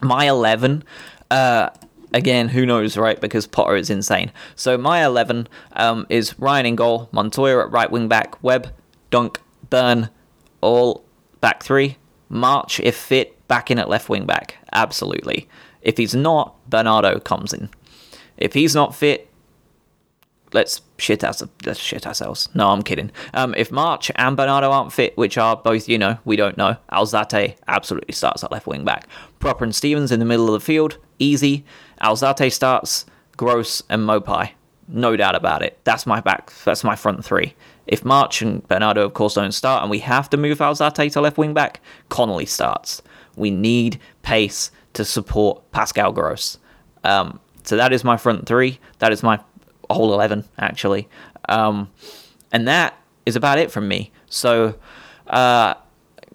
my 0.02 0.28
11, 0.28 0.84
uh, 1.30 1.70
again, 2.12 2.48
who 2.50 2.66
knows, 2.66 2.98
right? 2.98 3.22
Because 3.22 3.46
Potter 3.46 3.76
is 3.76 3.92
insane. 3.92 4.32
So 4.56 4.80
my 4.80 5.06
11 5.06 5.48
um, 5.74 6.08
is 6.10 6.40
Ryan 6.40 6.66
in 6.66 6.76
goal, 6.76 7.08
Montoya 7.12 7.60
at 7.60 7.70
right 7.70 7.92
wing 7.92 8.08
back, 8.08 8.42
Webb, 8.42 8.74
Dunk, 9.12 9.40
Burn, 9.70 10.10
all 10.60 11.06
back 11.40 11.62
three. 11.62 11.98
March, 12.32 12.80
if 12.80 12.96
fit, 12.96 13.46
back 13.48 13.70
in 13.70 13.78
at 13.78 13.90
left 13.90 14.10
wing 14.10 14.26
back. 14.26 14.58
Absolutely. 14.72 15.50
If 15.82 15.98
he's 15.98 16.16
not, 16.16 16.56
Bernardo 16.70 17.20
comes 17.20 17.54
in. 17.54 17.70
If 18.38 18.54
he's 18.54 18.74
not 18.74 18.96
fit, 18.96 19.30
let's 20.54 20.82
shit 20.98 21.24
us 21.24 21.44
let's 21.66 21.80
shit 21.80 22.08
ourselves. 22.08 22.50
No, 22.54 22.70
I'm 22.70 22.82
kidding. 22.82 23.12
Um, 23.34 23.54
if 23.58 23.72
March 23.72 24.12
and 24.16 24.38
Bernardo 24.38 24.72
aren't 24.72 24.94
fit, 24.94 25.18
which 25.18 25.38
are 25.38 25.58
both, 25.58 25.90
you 25.90 25.98
know, 25.98 26.18
we 26.24 26.36
don't 26.36 26.58
know, 26.58 26.78
Alzate 26.92 27.56
absolutely 27.68 28.14
starts 28.14 28.44
at 28.44 28.52
left 28.52 28.68
wing 28.68 28.86
back. 28.86 29.08
Propper 29.40 29.64
and 29.64 29.76
Stephens 29.76 30.12
in 30.12 30.20
the 30.20 30.26
middle 30.26 30.48
of 30.48 30.54
the 30.54 30.66
field, 30.66 30.98
easy. 31.20 31.66
Alzate 32.02 32.52
starts, 32.52 33.06
Gross 33.36 33.84
and 33.90 34.04
Maupay. 34.08 34.52
No 34.88 35.16
doubt 35.16 35.36
about 35.36 35.62
it. 35.62 35.80
That's 35.84 36.06
my 36.06 36.22
back. 36.22 36.52
That's 36.66 36.84
my 36.84 36.96
front 36.96 37.24
three. 37.24 37.56
If 37.88 38.06
March 38.06 38.42
and 38.42 38.68
Bernardo, 38.68 39.04
of 39.04 39.14
course, 39.14 39.36
don't 39.36 39.52
start, 39.52 39.82
and 39.82 39.92
we 39.92 40.00
have 40.00 40.30
to 40.30 40.38
move 40.38 40.60
Alzate 40.60 41.12
to 41.14 41.22
left 41.22 41.38
wing 41.38 41.54
back, 41.54 41.82
Connolly 42.10 42.46
starts. 42.46 43.02
We 43.36 43.50
need 43.50 44.00
pace 44.22 44.72
to 44.94 45.06
support 45.06 45.72
Pascal 45.72 46.12
Gross. 46.12 46.58
Um, 47.04 47.40
so 47.64 47.78
that 47.78 47.94
is 47.94 48.04
my 48.04 48.18
front 48.18 48.46
three. 48.46 48.80
That 49.00 49.12
is 49.12 49.24
my 49.24 49.40
whole 49.90 50.14
11, 50.14 50.46
actually. 50.58 51.08
Um, 51.50 51.90
and 52.52 52.68
that 52.68 52.98
is 53.26 53.36
about 53.36 53.58
it 53.58 53.72
from 53.72 53.88
me. 53.88 54.12
So 54.28 54.76
uh, 55.28 55.76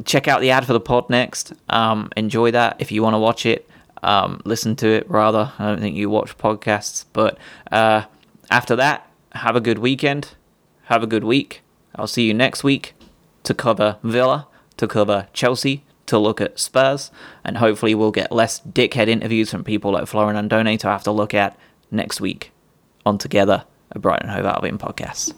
check 0.04 0.28
out 0.28 0.40
the 0.40 0.50
ad 0.50 0.66
for 0.66 0.72
the 0.72 0.80
pod 0.80 1.10
next. 1.10 1.52
Um, 1.68 2.10
enjoy 2.16 2.50
that 2.52 2.76
if 2.78 2.92
you 2.92 3.02
want 3.02 3.14
to 3.14 3.18
watch 3.18 3.46
it. 3.46 3.68
Um, 4.02 4.40
listen 4.44 4.76
to 4.76 4.88
it, 4.88 5.10
rather. 5.10 5.52
I 5.58 5.66
don't 5.66 5.80
think 5.80 5.96
you 5.96 6.10
watch 6.10 6.36
podcasts. 6.38 7.04
But 7.12 7.38
uh, 7.72 8.04
after 8.50 8.76
that, 8.76 9.10
have 9.32 9.56
a 9.56 9.60
good 9.60 9.78
weekend. 9.78 10.34
Have 10.86 11.02
a 11.02 11.06
good 11.06 11.24
week. 11.24 11.62
I'll 11.94 12.06
see 12.06 12.26
you 12.26 12.34
next 12.34 12.62
week 12.62 12.94
to 13.42 13.54
cover 13.54 13.98
Villa, 14.02 14.46
to 14.76 14.86
cover 14.86 15.28
Chelsea, 15.32 15.84
to 16.06 16.18
look 16.18 16.40
at 16.40 16.58
Spurs, 16.58 17.10
and 17.44 17.58
hopefully 17.58 17.94
we'll 17.94 18.12
get 18.12 18.30
less 18.30 18.60
dickhead 18.60 19.08
interviews 19.08 19.50
from 19.50 19.64
people 19.64 19.92
like 19.92 20.06
Florin 20.06 20.36
Andone 20.36 20.78
to 20.78 20.88
have 20.88 21.02
to 21.04 21.10
look 21.10 21.34
at 21.34 21.58
next 21.90 22.20
week 22.20 22.52
on 23.04 23.18
Together, 23.18 23.64
a 23.90 23.98
Brighton 23.98 24.28
Hove 24.28 24.46
Albion 24.46 24.78
podcast. 24.78 25.34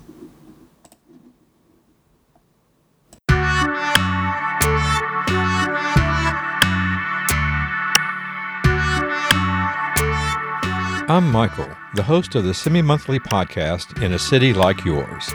I'm 11.10 11.32
Michael, 11.32 11.70
the 11.94 12.02
host 12.02 12.34
of 12.34 12.44
the 12.44 12.52
semi 12.52 12.82
monthly 12.82 13.18
podcast 13.18 14.02
In 14.02 14.12
a 14.12 14.18
City 14.18 14.52
Like 14.52 14.84
Yours. 14.84 15.32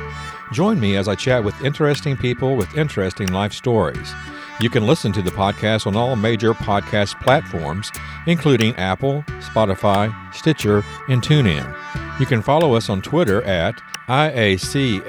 Join 0.51 0.79
me 0.79 0.95
as 0.97 1.07
I 1.07 1.15
chat 1.15 1.43
with 1.43 1.59
interesting 1.65 2.15
people 2.15 2.55
with 2.55 2.77
interesting 2.77 3.29
life 3.29 3.53
stories. 3.53 4.13
You 4.61 4.69
can 4.69 4.85
listen 4.85 5.11
to 5.13 5.23
the 5.23 5.31
podcast 5.31 5.87
on 5.87 5.95
all 5.95 6.15
major 6.15 6.53
podcast 6.53 7.19
platforms, 7.23 7.91
including 8.27 8.75
Apple, 8.75 9.23
Spotify, 9.39 10.13
Stitcher, 10.31 10.85
and 11.09 11.23
TuneIn. 11.23 12.19
You 12.19 12.27
can 12.27 12.43
follow 12.43 12.75
us 12.75 12.87
on 12.87 13.01
Twitter 13.01 13.41
at 13.41 13.73
IACLYS 14.07 14.99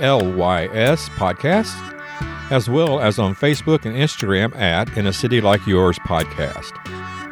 Podcast, 1.11 2.50
as 2.50 2.70
well 2.70 3.00
as 3.00 3.18
on 3.18 3.35
Facebook 3.35 3.85
and 3.85 3.94
Instagram 3.94 4.57
at 4.57 4.96
In 4.96 5.09
a 5.09 5.12
City 5.12 5.42
Like 5.42 5.66
Yours 5.66 5.98
Podcast. 5.98 6.72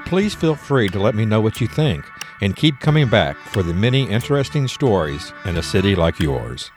Please 0.04 0.34
feel 0.34 0.54
free 0.54 0.90
to 0.90 1.00
let 1.00 1.14
me 1.14 1.24
know 1.24 1.40
what 1.40 1.62
you 1.62 1.66
think 1.66 2.04
and 2.42 2.56
keep 2.56 2.78
coming 2.80 3.08
back 3.08 3.36
for 3.38 3.62
the 3.62 3.72
many 3.72 4.02
interesting 4.10 4.68
stories 4.68 5.32
in 5.46 5.56
a 5.56 5.62
city 5.62 5.94
like 5.94 6.18
yours. 6.18 6.70